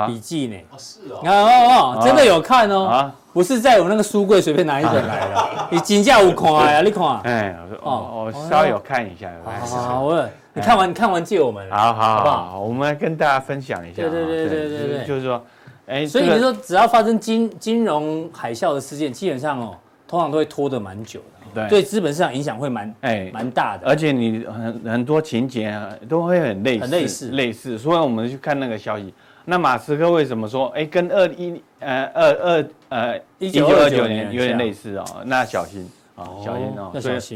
[0.08, 0.56] 笔记呢。
[0.72, 1.22] 哦是哦。
[1.26, 2.86] 哦哦，真的有看哦。
[2.86, 3.16] 啊。
[3.32, 5.68] 不是在我那个书柜随便拿一本来的。
[5.70, 6.82] 你金价有看呀？
[6.82, 7.20] 你看。
[7.22, 9.30] 哎，我我稍微有看一下。
[9.46, 10.30] 好好，我
[10.60, 11.70] 你看完看完借我们。
[11.72, 14.02] 好好好不好，我们来跟大家分享一下。
[14.02, 15.06] 对对对对对对。
[15.06, 15.44] 就是说，
[15.88, 19.76] 哎，所以你说只要发生金金融海啸的事件，基本上哦，
[20.08, 21.62] 通常都会拖得蛮久的。
[21.68, 29.14] 对，对资本市场影响会蛮哎蛮大的，而且你很很多情节啊都会很类似，很类似类似，所以我们去看那个消息。
[29.46, 35.06] 那马斯克为什么说哎跟二一呃二二呃一九二九年有点类似哦？
[35.26, 37.36] 那小心啊，小心哦，那小心。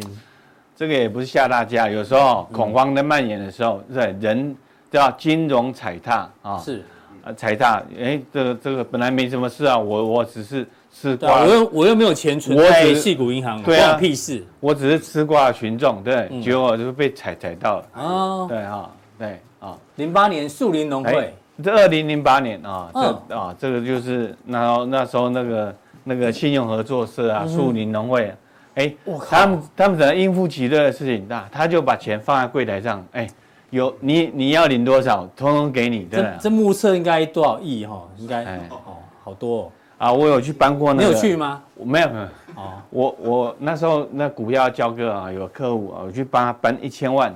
[0.83, 4.53] 这个也不是吓大家，有时候恐慌的蔓延的时候，对人
[4.91, 6.83] 叫金融踩踏啊，是。
[7.23, 10.67] 啊踩踏，哎这个这个本来没什么事啊，我我只是。
[10.95, 14.45] 吃瓜，我又我又没有钱存在矽谷银行，关我屁事。
[14.59, 17.85] 我只是吃瓜群众，对，结果就被踩踩到了。
[17.95, 19.75] 哦，对啊，对啊。
[19.95, 28.31] 零八年树林农会，这二零零八年啊，这啊这个就是那那时候那个那个信用合作社啊，树林农会，
[28.75, 28.93] 哎，
[29.29, 31.27] 他们他们可能应付起这个事情？
[31.27, 33.29] 大他就把钱放在柜台上，哎，
[33.69, 36.05] 有你你要领多少，通通给你。
[36.05, 38.07] 对，这目测应该多少亿哈？
[38.17, 39.71] 应该哦，好多。
[39.99, 41.07] 啊，我有去搬过那个。
[41.07, 41.63] 你有去吗？
[41.75, 42.25] 我没有没有。
[42.55, 47.33] 哦，我我那时候那股票交割啊，有客户啊，我去帮他搬一千万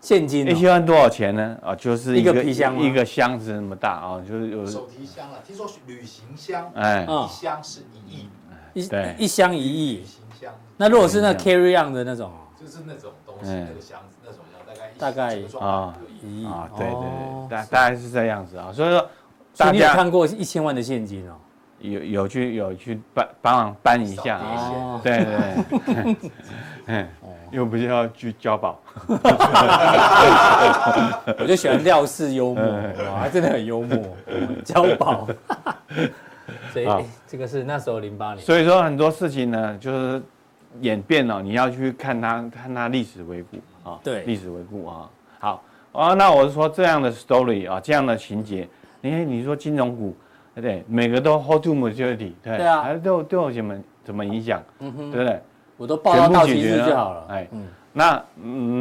[0.00, 0.48] 现金。
[0.48, 1.56] 一千万多少钱呢？
[1.62, 5.38] 啊，就是一个皮箱，一个箱子那么大啊，就是有手提箱了。
[5.46, 8.28] 听说旅行箱，哎，一箱是一亿，
[8.72, 10.04] 一对一箱一亿。
[10.82, 16.96] 那如果是那 carry on 的那种，就是那种东西，那个箱子那种要大概大概啊一亿啊，对对
[17.48, 18.72] 对，大大概是这样子啊。
[18.72, 19.06] 所以说，
[19.56, 21.34] 大家有看过一千万的现金哦？
[21.78, 24.40] 有有去有去搬帮忙搬一下，
[25.04, 25.36] 对对
[25.86, 26.16] 对，
[26.86, 27.08] 嗯，
[27.52, 28.80] 又不是要去交保，
[31.38, 32.64] 我就喜欢料事幽默，
[33.12, 33.98] 哇，真的很幽默，
[34.64, 35.28] 交保，
[36.72, 36.88] 所以
[37.26, 40.22] 这个是那时候零八年，所以说很多事情呢，就是
[40.80, 45.62] 演变了，你要去看它看它历史回顾啊，对，历史回顾啊，好
[45.92, 48.68] 啊，那我是说这样的 story 啊，这样的情节，
[49.00, 50.16] 你看你说金融股。
[50.54, 55.40] 对，每个都 hold to maturity，对，对啊，还都都有什么怎么影响，嗯哼，对不对？
[55.78, 58.22] 我都报到到期日就好了，哎，嗯，那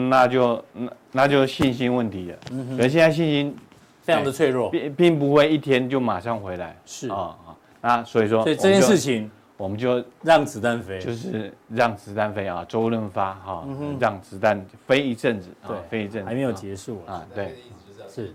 [0.09, 3.55] 那就那那就信心问题了，嗯哼，可是现在信心
[4.01, 7.07] 非常的脆弱，并并不会一天就马上回来，是。
[7.07, 7.15] 啊
[7.47, 9.31] 啊，那所以说，所以这件事情
[9.61, 13.67] 我们就让子弹飞，就是让子弹飞啊，周润发哈，
[13.99, 17.55] 让子弹飞一阵子，对，飞一阵子还没有结束啊，对，
[18.09, 18.33] 是，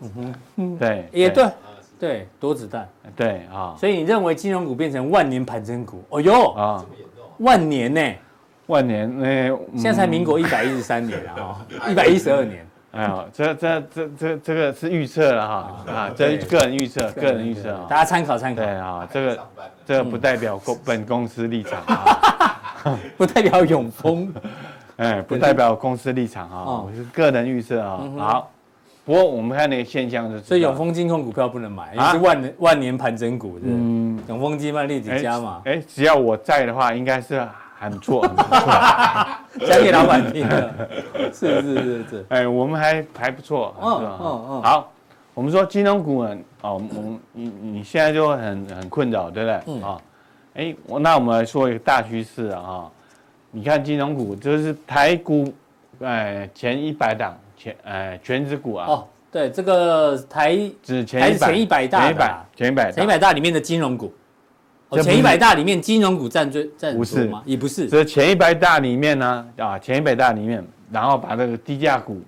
[0.00, 1.46] 嗯哼，对，也对。
[2.00, 2.88] 对，多子弹。
[3.16, 6.00] 对啊，所以你认为金融股变成万年盘整股？
[6.10, 6.86] 哦哟啊，
[7.38, 8.00] 万年呢？
[8.68, 12.64] 万年那现在才民国一百一十三年啊，一百一十二年。
[12.98, 18.60] 哎呀，这这这这这个是预测了哈啊， 这个人预测，个人预测啊，大家参考参考。
[18.60, 19.38] 对啊，这个
[19.86, 24.34] 这个不代表公本公司立场啊， 不代表永丰，
[24.98, 28.50] 哎，不代表公司立场啊，我是个人预测啊，好。
[29.04, 37.46] 不过我们看那个现象是，所以永丰金控股票不能买，因为是万年万年盘整股，嗯，永丰金、万利几家嘛，哎，只要我在的话，应该是
[37.78, 40.90] 还不错，很不错， 讲给老板听的，
[41.32, 44.92] 是是是是， 哎，我们还还不错，嗯嗯嗯，好，
[45.34, 49.60] 我们说金融股呢，哦，我们你你现在就很很困扰，对不对？
[49.66, 49.82] 嗯。
[49.82, 50.00] 啊，
[50.54, 52.90] 哎，我那我们来说一个大趋势啊，哈，
[53.50, 55.52] 你看金融股就是台股，
[56.00, 57.36] 哎，前一百档。
[57.60, 64.12] 前哎全指股啊哦，对，这个台指前一百前一百大前一百前一百前一百大里面的金融股，哦，
[64.90, 67.26] 前一百大里面金融股占最占不是。
[67.26, 67.42] 吗？
[67.44, 72.20] 也不是，所以前一百大里面呢啊，前一百大里面，然后把这个低价股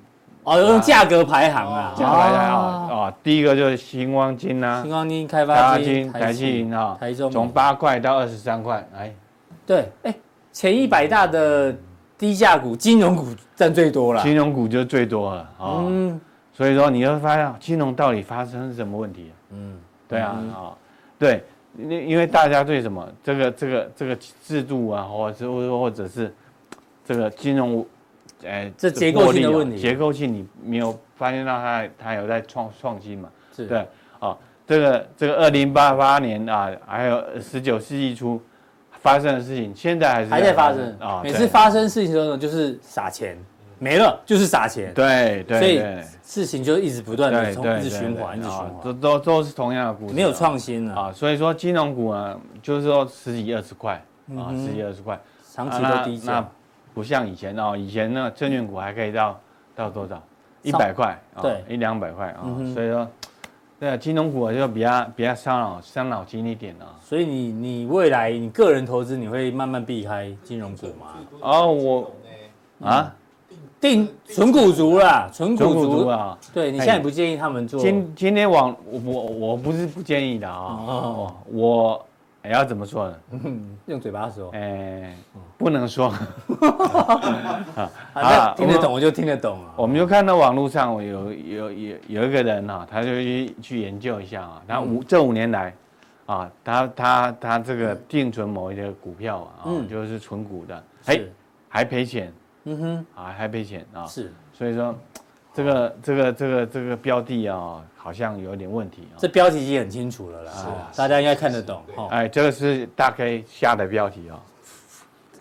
[0.43, 7.31] 哦，用价格排行啊，价格排行啊，哦，第一个就是新光金啊，新光金、开发金、台积银啊，台中。
[7.31, 9.15] 从八块到二十三块，哎，
[9.67, 10.15] 对，哎，
[10.53, 11.75] 前一百大的
[12.19, 16.21] 低价股，金融股占最多了，金融股就最多了，嗯，
[16.53, 19.31] 所以说你会发现金融到底发生什么问题？
[19.53, 20.73] 嗯，对啊，啊，
[21.19, 21.45] 对，
[21.79, 26.35] 因因为大家对什么这个这个这个制度啊，或者是或者是
[27.05, 27.87] 这个金融。
[28.43, 33.29] 哎，这结构性的问题，结构性你没有发现到它它有在创创新嘛？
[33.55, 33.87] 是对，
[34.19, 34.35] 哦，
[34.67, 38.41] 这个这个二零八八年啊，还有十九世纪初
[38.93, 41.21] 发生的事情，现在还是还在发生啊。
[41.23, 43.37] 每次发生事情的时候，就是撒钱
[43.81, 44.95] 没了，就是撒钱。
[44.95, 45.83] 对对，所以
[46.23, 51.11] 事情就一直不断的从一直循环，一直循环，都都都是同样的故事，没有创新啊。
[51.13, 53.95] 所以说金融股呢，就是说十几二十块
[54.37, 55.19] 啊，十几二十块，
[55.53, 56.47] 长期都低价。
[56.93, 59.41] 不像以前哦，以前那个证券股还可以到
[59.75, 60.23] 到多少？
[60.63, 62.45] 一百块，对，一两百块啊。
[62.75, 63.09] 所以说，
[63.79, 66.99] 对金融股就比较比较伤脑伤脑筋一点啊。
[67.01, 71.15] 所以你你未来你个人投资你会慢慢避开金融股吗？
[71.41, 72.13] 哦，我
[72.83, 73.15] 啊，
[73.81, 76.37] 定纯股族啦，纯股族啊。
[76.53, 77.81] 对你现在不建议他们做？
[77.81, 82.07] 今今天网我我不是不建议的啊，哦，我。
[82.43, 83.17] 哎，要怎么说呢？
[83.85, 84.49] 用嘴巴说。
[84.53, 85.15] 哎，
[85.59, 86.07] 不能说。
[88.15, 89.75] 啊，听得懂我就听得懂啊。
[89.77, 94.63] 我们就看到网络上有有有有一个人啊，他就去去研究一下啊。
[94.67, 95.75] 他五这五年来，
[96.25, 101.21] 啊，他他他这个定存某一个股票啊，就是纯股的，哎，
[101.69, 102.33] 还赔钱。
[102.65, 104.07] 嗯哼，啊，还赔钱啊。
[104.07, 104.95] 是，所以说。
[105.53, 109.19] 这个这个这个这个标的啊，好像有点问题啊。
[109.19, 111.83] 这标题已经很清楚了啦，是啊，大家应该看得懂。
[112.09, 114.39] 哎，这个是大 K 下的标题啊。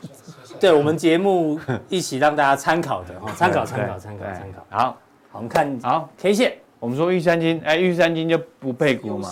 [0.60, 1.60] 对，我们节目
[1.90, 4.66] 一起让大家参考的哈，参考参考参考参考。
[4.76, 4.98] 好，
[5.32, 6.58] 我们看好 K 线。
[6.80, 9.32] 我们说玉山金，哎，玉山金就不配股嘛。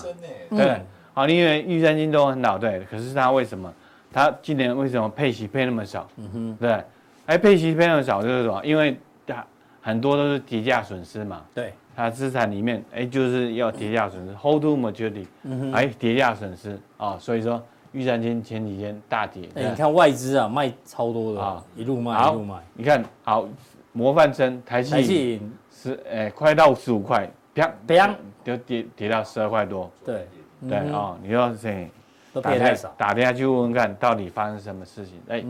[0.52, 0.80] 对，
[1.16, 2.82] 好，因为玉山金都很老，对。
[2.82, 3.74] 可是它为什么？
[4.14, 6.08] 它今年为什么配息配那么少？
[6.18, 6.84] 嗯哼，对。
[7.28, 8.60] 哎，配息非常少就是什么？
[8.66, 9.46] 因为它。
[9.80, 15.26] 很多都是跌价损失嘛，对，它资产里面哎就是要跌价损失，hold to maturity，
[15.74, 17.64] 哎跌价损失啊，所以说
[17.94, 23.48] 玉山金前几天大跌，哎你看外资啊卖超多的啊，一路卖一路卖，你看好
[23.94, 27.26] 模范生台积十哎快到十五块，
[27.56, 28.14] 啪啪
[28.44, 30.28] 就跌跌到十二块多，对
[30.68, 31.90] 对啊，你说谁
[32.34, 35.42] 都赔太少，打电话去问问看到底发生什么事情，哎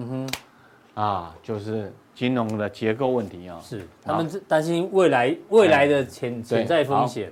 [1.02, 1.93] 啊就是。
[2.18, 7.32] 金融的结构问题啊，是他们担心未来未来的潜潜在风险。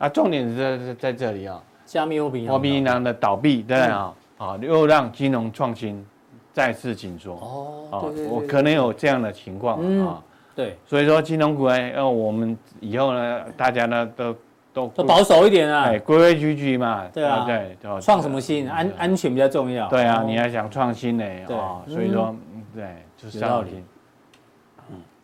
[0.00, 6.04] 啊，重点是在在这里啊，加密货币货币银行的倒闭，对啊，啊又让金融创新
[6.52, 7.34] 再次紧缩。
[7.34, 10.20] 哦，我可能有这样的情况啊，
[10.56, 14.34] 对，所以说金融股呢，要我们以后呢，大家呢都
[14.72, 22.34] 都都保守一点啊，规规矩矩嘛，对啊，对，创什么新安安全比较重要，对啊，你要想创新呢啊，所以说
[22.76, 23.82] 对，就是道理。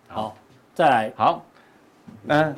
[0.09, 0.35] 好，
[0.75, 1.13] 再来。
[1.15, 1.45] 好，
[2.23, 2.55] 那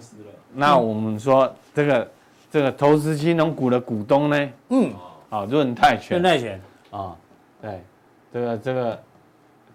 [0.53, 2.11] 那我们说这个
[2.49, 4.49] 这个投资金融股的股东呢？
[4.68, 4.92] 嗯，
[5.28, 6.61] 好，润泰全，润泰全
[6.92, 7.16] 啊，
[7.61, 7.80] 对，
[8.32, 9.03] 这个这个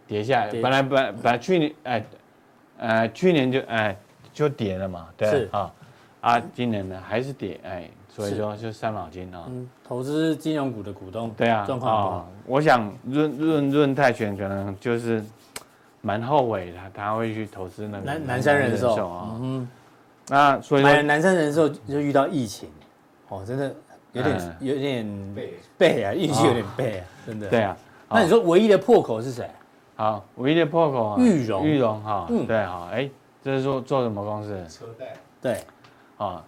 [0.07, 2.05] 跌下来，本来本本来去年哎，
[2.77, 3.93] 呃去年就哎
[4.31, 5.69] 就跌了嘛，对啊
[6.21, 9.45] 啊，今年呢还是跌哎，所以说就伤脑筋啊。
[9.47, 15.23] 嗯，投资金融股的股东对啊，状况啊，我想润润润泰拳可能就是。
[16.01, 19.35] 蛮后悔的，他会去投资那个南南山人寿啊。
[19.41, 19.67] 嗯，
[20.29, 22.69] 那所以买南山人寿就遇到疫情，
[23.27, 23.75] 哦，真的
[24.13, 25.35] 有点有点
[25.77, 27.49] 背啊，运气有点背啊，真的。
[27.49, 27.75] 对啊，
[28.07, 29.51] 那你说唯一的破口是谁？
[29.97, 33.09] 好，唯一的破口啊，裕隆，裕隆哈，对哈，哎，
[33.43, 34.65] 这是做做什么公司？
[34.69, 35.13] 车贷。
[35.41, 35.61] 对，
[36.19, 36.43] 啊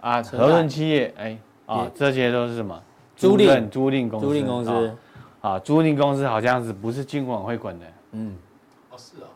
[0.00, 2.80] 啊，合润企业，哎啊，这些都是什么？
[3.16, 4.26] 租赁租赁公司。
[4.26, 4.96] 租赁公司
[5.40, 7.86] 啊，租赁公司好像是不是金管会管的？
[8.12, 8.36] 嗯。
[8.90, 9.26] 哦是哦，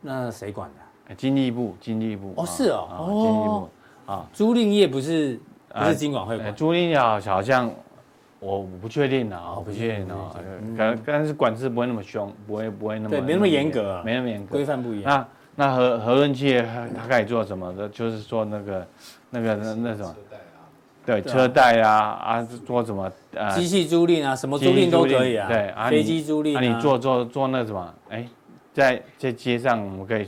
[0.00, 1.14] 那谁管的？
[1.14, 2.32] 经济部，经济部。
[2.36, 3.68] 哦，是哦，经济部
[4.06, 5.38] 啊，租赁业不是
[5.74, 6.54] 不是金管会管？
[6.54, 7.70] 租赁业好像
[8.40, 10.34] 我不确定的啊，不确定啊，
[10.76, 15.10] 可但是管制不会那么凶，不会不会那么对，没那么严格，没那么严格，规范不一样。
[15.18, 17.88] 那那和和润企业它可以做什么的？
[17.88, 18.86] 就是做那个
[19.30, 20.14] 那个那那什么？
[21.04, 21.90] 对，车贷啊
[22.24, 23.10] 啊，做什么？
[23.34, 25.48] 呃，机器租赁啊，什么租赁都可以啊。
[25.48, 26.54] 对，飞机租赁。
[26.54, 27.94] 那你做做做那什么？
[28.08, 28.26] 哎。
[28.74, 30.26] 在在街上，我们可以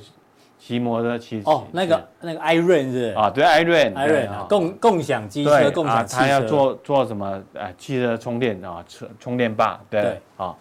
[0.59, 7.43] 骑摩托骑哦，那个那个 iRent 是啊，对 iRent，iRent 啊，共共享机车，共享汽车，他要做做什么？
[7.55, 10.55] 呃，汽车充电啊，车充电坝，对啊，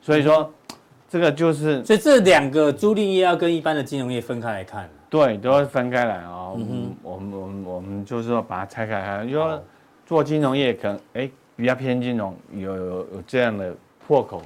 [0.00, 0.50] 所以说
[1.08, 6.52] 这个就是，所以这两个租赁业要跟一般的金融业分开来看，对，都要分开来啊。
[6.56, 9.62] 嗯，我们我们我们就是说把它拆开来，就说
[10.06, 13.74] 做金融业可能哎比较偏金融，有有有这样的
[14.06, 14.42] 破口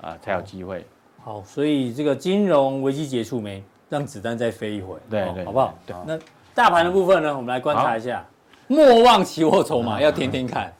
[0.00, 0.84] 啊，才有机会。
[1.22, 3.62] 好，所以这个金融危机结束没？
[3.88, 5.78] 让子弹再飞一回，对对，好不好？
[5.86, 5.94] 对。
[6.04, 6.18] 那
[6.54, 7.36] 大盘的部分呢？
[7.36, 8.26] 我们来观察一下，
[8.66, 10.72] 莫忘期货筹码要天天看，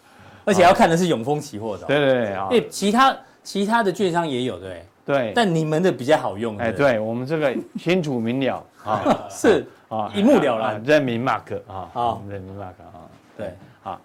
[0.44, 1.86] 而且要看的是永丰期货的。
[1.86, 4.84] 对对对，啊，因为其他其他的券商也有，对。
[5.06, 8.62] 对，但你们的比较好用，哎，对我们这个清楚明了。
[8.84, 14.00] 啊，是啊，一目了然，认明 mark 啊，好，认明 mark 啊，对，好，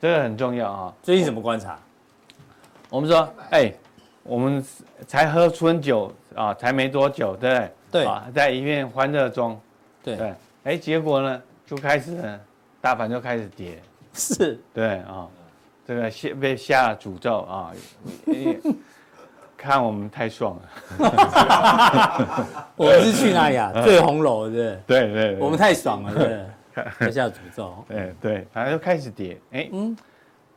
[0.00, 0.94] 这个很重要啊。
[1.02, 1.78] 最近怎么观察？
[2.90, 3.72] 我们说，哎，
[4.22, 4.64] 我们
[5.06, 7.70] 才喝春酒啊，才没多久，对不对？
[7.90, 8.04] 对。
[8.04, 9.60] 啊，在一片欢乐中，
[10.02, 10.16] 对。
[10.16, 12.40] 对，哎，结果呢，就开始呢，
[12.80, 13.82] 大盘就开始跌，
[14.14, 15.28] 是，对啊，
[15.86, 17.72] 这个下被下了诅咒啊。
[19.64, 20.68] 看我们太爽了，
[22.76, 23.72] 我们是去哪里啊？
[23.82, 25.10] 醉红楼，对对？
[25.12, 26.44] 对，我们太爽了，对，
[27.08, 29.96] 一下诅咒，对对，反正就开始跌，哎，嗯，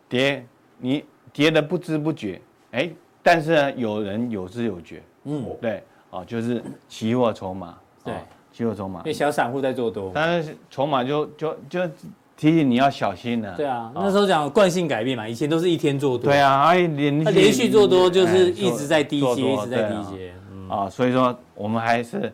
[0.10, 0.46] 跌，
[0.78, 2.42] 你跌的不知不觉，
[2.72, 2.90] 哎，
[3.24, 8.14] 但是呢，有人有知有觉，嗯，对，哦，就是期货筹码，对，
[8.52, 11.90] 期货筹码，因为小散户在做多，但是筹码就就就。
[12.38, 13.56] 提醒你要小心了。
[13.58, 16.32] 对啊，那时候讲惯性改变嘛，以前都是一天做多。
[16.32, 20.34] 对啊，哎连他连续做多就是一直在低接，一直在低阶。
[20.70, 22.32] 啊，所以说我们还是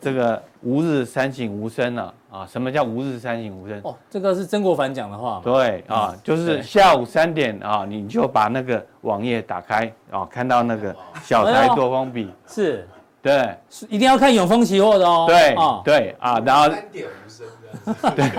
[0.00, 2.46] 这个吾日三省吾身了啊。
[2.46, 3.80] 什么叫吾日三省吾身？
[3.84, 5.40] 哦，这个是曾国藩讲的话。
[5.42, 12.28] 对啊，就是下午三点啊，你就把那个网页打开啊，看到那个小台多空比。
[12.46, 12.86] 是，
[13.22, 15.24] 对，是一定要看永丰期货的哦。
[15.26, 17.46] 对，对啊，然后三点无声
[18.14, 18.30] 对。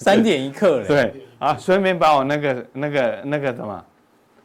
[0.00, 3.84] 三点一刻了，对啊，顺便把我那个那个那个什么，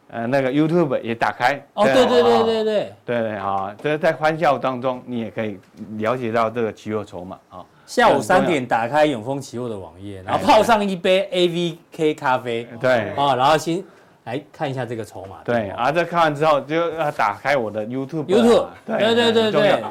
[0.10, 1.66] 呃，那个 YouTube 也打开。
[1.74, 2.64] 哦，对对对对对
[3.06, 5.58] 对对啊，这个在欢笑当中，你也可以
[5.97, 7.64] 了解到这个期货筹码啊。
[7.86, 13.82] 下午三点打开永丰期货的网页，然后泡上一杯 AVK 咖啡，对啊，然后先
[14.26, 15.38] 来看一下这个筹码。
[15.45, 18.26] 对啊，这看完之后就要打开我的 YouTube。
[18.26, 19.84] YouTube，对对对对。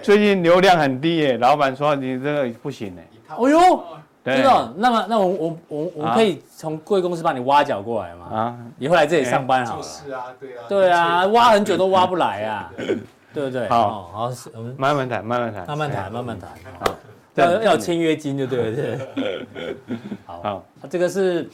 [0.00, 3.36] 最近流量很低耶，老板说你这个不行哎。
[3.36, 3.84] 哦呦。
[4.24, 4.74] 真的？
[4.76, 8.26] 那么，那我我我我可以从贵公司把你挖角过来吗？
[8.32, 9.82] 啊，以后来这里上班好了。
[9.82, 10.62] 是啊，对啊。
[10.68, 12.72] 对啊，挖很久都挖不来啊，
[13.34, 13.68] 对不对？
[13.68, 16.50] 好，好，我们慢慢谈，慢慢谈，慢慢谈，慢慢谈。
[16.78, 16.94] 好，
[17.34, 19.46] 要要签约金就对了，对。
[20.24, 21.50] 好，这个是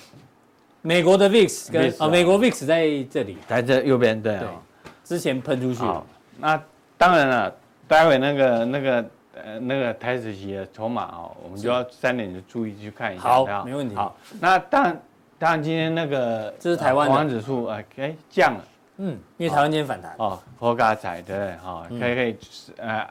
[0.82, 4.38] 美国的 VIX 跟啊，美国 VIX 在这里，在这右边，对。
[5.04, 5.82] 之前喷出去。
[6.38, 6.62] 那
[6.98, 7.54] 当然了，
[7.86, 9.02] 待会那个那个。
[9.44, 13.22] 呃，那个台指期的筹码哦，我们就要三点就注意去看一下。
[13.22, 13.94] 好，没问题。
[13.94, 15.02] 好，那当然，
[15.38, 18.64] 当然今天那个这是台湾的指数啊，哎降了。
[18.98, 20.14] 嗯，因为台湾今天反弹。
[20.18, 21.52] 哦，好加彩对？
[21.56, 22.36] 哈，可以可以，
[22.78, 23.06] 呃，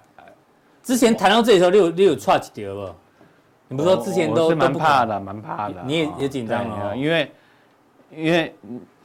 [0.83, 2.89] 之前谈到这里的时候，你有你有差几点不？
[3.69, 5.75] 你不是说之前都是蛮怕的，蛮怕的。
[5.85, 6.95] 你也也紧张了？
[6.95, 7.31] 因为
[8.11, 8.53] 因为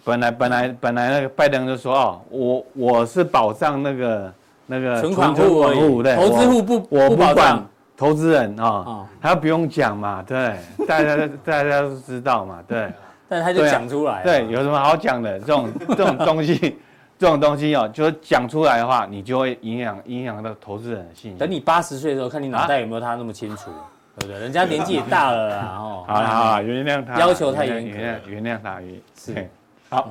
[0.04, 4.32] 本来本来本来那个拜登就说哦，我我是保障那个。
[4.72, 7.62] 那个存款户对，投资户不我不管
[7.94, 10.56] 投资人啊，他不用讲嘛，对，
[10.88, 12.90] 大家大家都知道嘛，对。
[13.28, 15.40] 但他就讲出来，对，有什么好讲的？
[15.40, 16.76] 这种这种东西，
[17.18, 21.38] 这种东西哦，就是讲出来的话，你就会影响影响到投资人的信心。
[21.38, 23.70] 等你八十岁的时候，看你脑袋有没有他那么清楚，
[24.18, 24.38] 对不对？
[24.38, 26.04] 人家年纪也大了啦，哦。
[26.08, 28.80] 好好，原谅他，要求太严谅原谅他，
[29.16, 29.48] 是。
[29.88, 30.10] 好，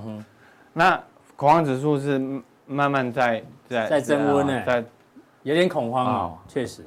[0.74, 1.00] 那
[1.36, 2.20] 恐慌指数是
[2.66, 3.44] 慢慢在。
[3.72, 4.84] 在在增温呢，在
[5.44, 6.86] 有点恐慌哦，确实。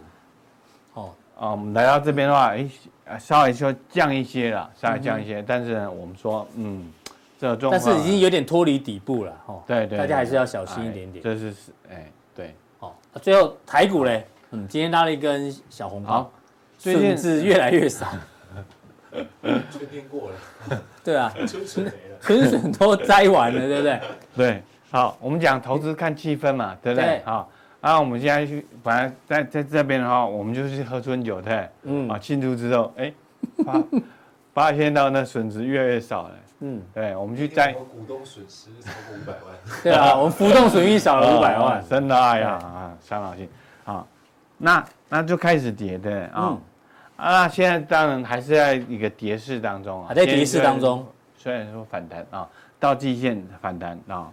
[0.92, 2.54] 哦，啊，我们来到这边的话，
[3.06, 6.92] 哎，稍微说降一些了，稍微降一些，但是呢，我们说，嗯，
[7.38, 11.24] 这个状况，但是已经有点脱离底部了，哦，对对，大家还是要小心一点点。
[11.24, 16.30] 这是是，哎，对，哦，最后台股嘞，嗯，今天拉了一根小红包，
[16.78, 18.06] 顺子越来越少，
[19.42, 24.00] 春天过了，对啊， 春笋没了，春笋都摘完了，对不对？
[24.36, 24.62] 对。
[24.94, 27.20] 好，我们讲投资看气氛嘛，对不对？
[27.24, 33.12] 好，然后我们现在去，本来在在这边的话，我们就去喝春酒，对，嗯，啊，庆祝之后，哎，
[33.64, 33.82] 发
[34.54, 36.30] 发现到那损失越来越少了，
[36.60, 37.72] 嗯，对，我们去摘。
[37.72, 39.56] 股东损失超过五百万。
[39.82, 43.48] 对啊，我们浮动损益少了 五百万，真的哎呀啊，伤脑筋。
[43.82, 44.06] 好，
[44.58, 46.56] 那那就开始跌，对，啊，
[47.16, 51.04] 啊，现在当然还是在一个跌势当中啊，还在跌势当中，
[51.36, 54.30] 虽然说反弹啊，到季线反弹啊。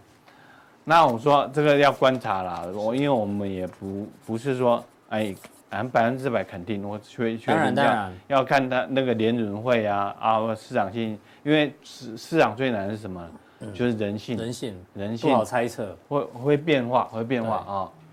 [0.91, 5.33] 那我说这个要观察啦，我因为我们也不不是说哎，
[5.69, 13.25] 俺百分之百肯定，我确确定要要看他那个联准会啊啊市场性，因为市市场最难是什么？
[13.73, 17.55] 就是人性，人性，人性不好猜测，会会变化，会变化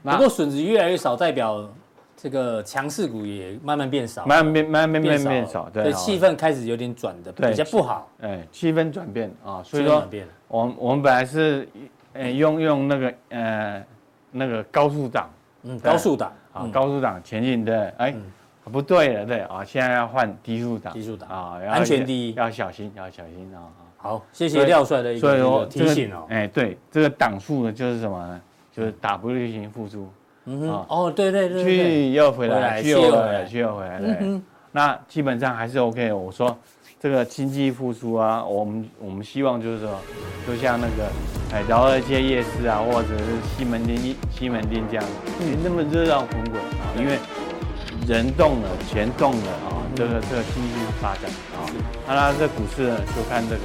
[0.05, 0.12] 啊。
[0.12, 1.68] 不过笋子越来越少，代表
[2.16, 10.07] 这个强势股也慢慢变少，慢慢变慢慢变变少，对，气氛开始有点转的比较不好，哎，气氛转变啊，所以说，
[10.47, 11.68] 我我们本来是，
[12.19, 13.85] 呃，用用那个呃
[14.33, 15.31] 那个高速档，
[15.62, 18.14] 嗯，高速档啊，高速档前进的，哎，
[18.64, 23.62] 不对了，对啊，现在要换低速档，低速档啊，安全第一，要小心，要小心啊。
[23.97, 26.27] 好，谢谢廖帅的一个提醒哦。
[26.29, 28.41] 哎，对，这个档数呢，就是什么呢？
[28.73, 30.09] 就是 W 型复苏。
[30.45, 34.41] 嗯哦，对对对，去又回来，去又回来，去又回来，对。
[34.71, 36.12] 那基本上还是 OK。
[36.12, 36.57] 我说
[37.01, 40.01] 这个经济复苏啊，我们我们希望就是说，
[40.45, 41.09] 就像那个
[41.49, 43.25] 海潮二街夜市啊，或者是
[43.57, 45.05] 西门町西门町这样，
[45.39, 46.91] 没那么热闹滚滚啊。
[46.99, 47.17] 因为
[48.05, 51.63] 人动了，钱动了啊，这个这个经济发展啊。
[52.09, 53.63] 那这股市呢，就看这个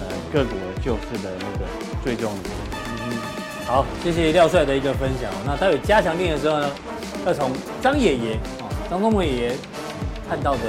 [0.00, 1.64] 呃各股的救市的那个
[2.04, 3.72] 最重要。
[3.72, 5.32] 好，谢谢廖帅的一个分享。
[5.46, 6.70] 那待会加强錠的时候呢，
[7.24, 7.50] 要从
[7.80, 9.54] 张爷爷啊，张忠谋爷爷
[10.28, 10.60] 看到的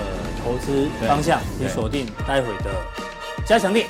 [0.44, 2.72] 投资方向，你锁定待会的
[3.46, 3.86] 加强錠。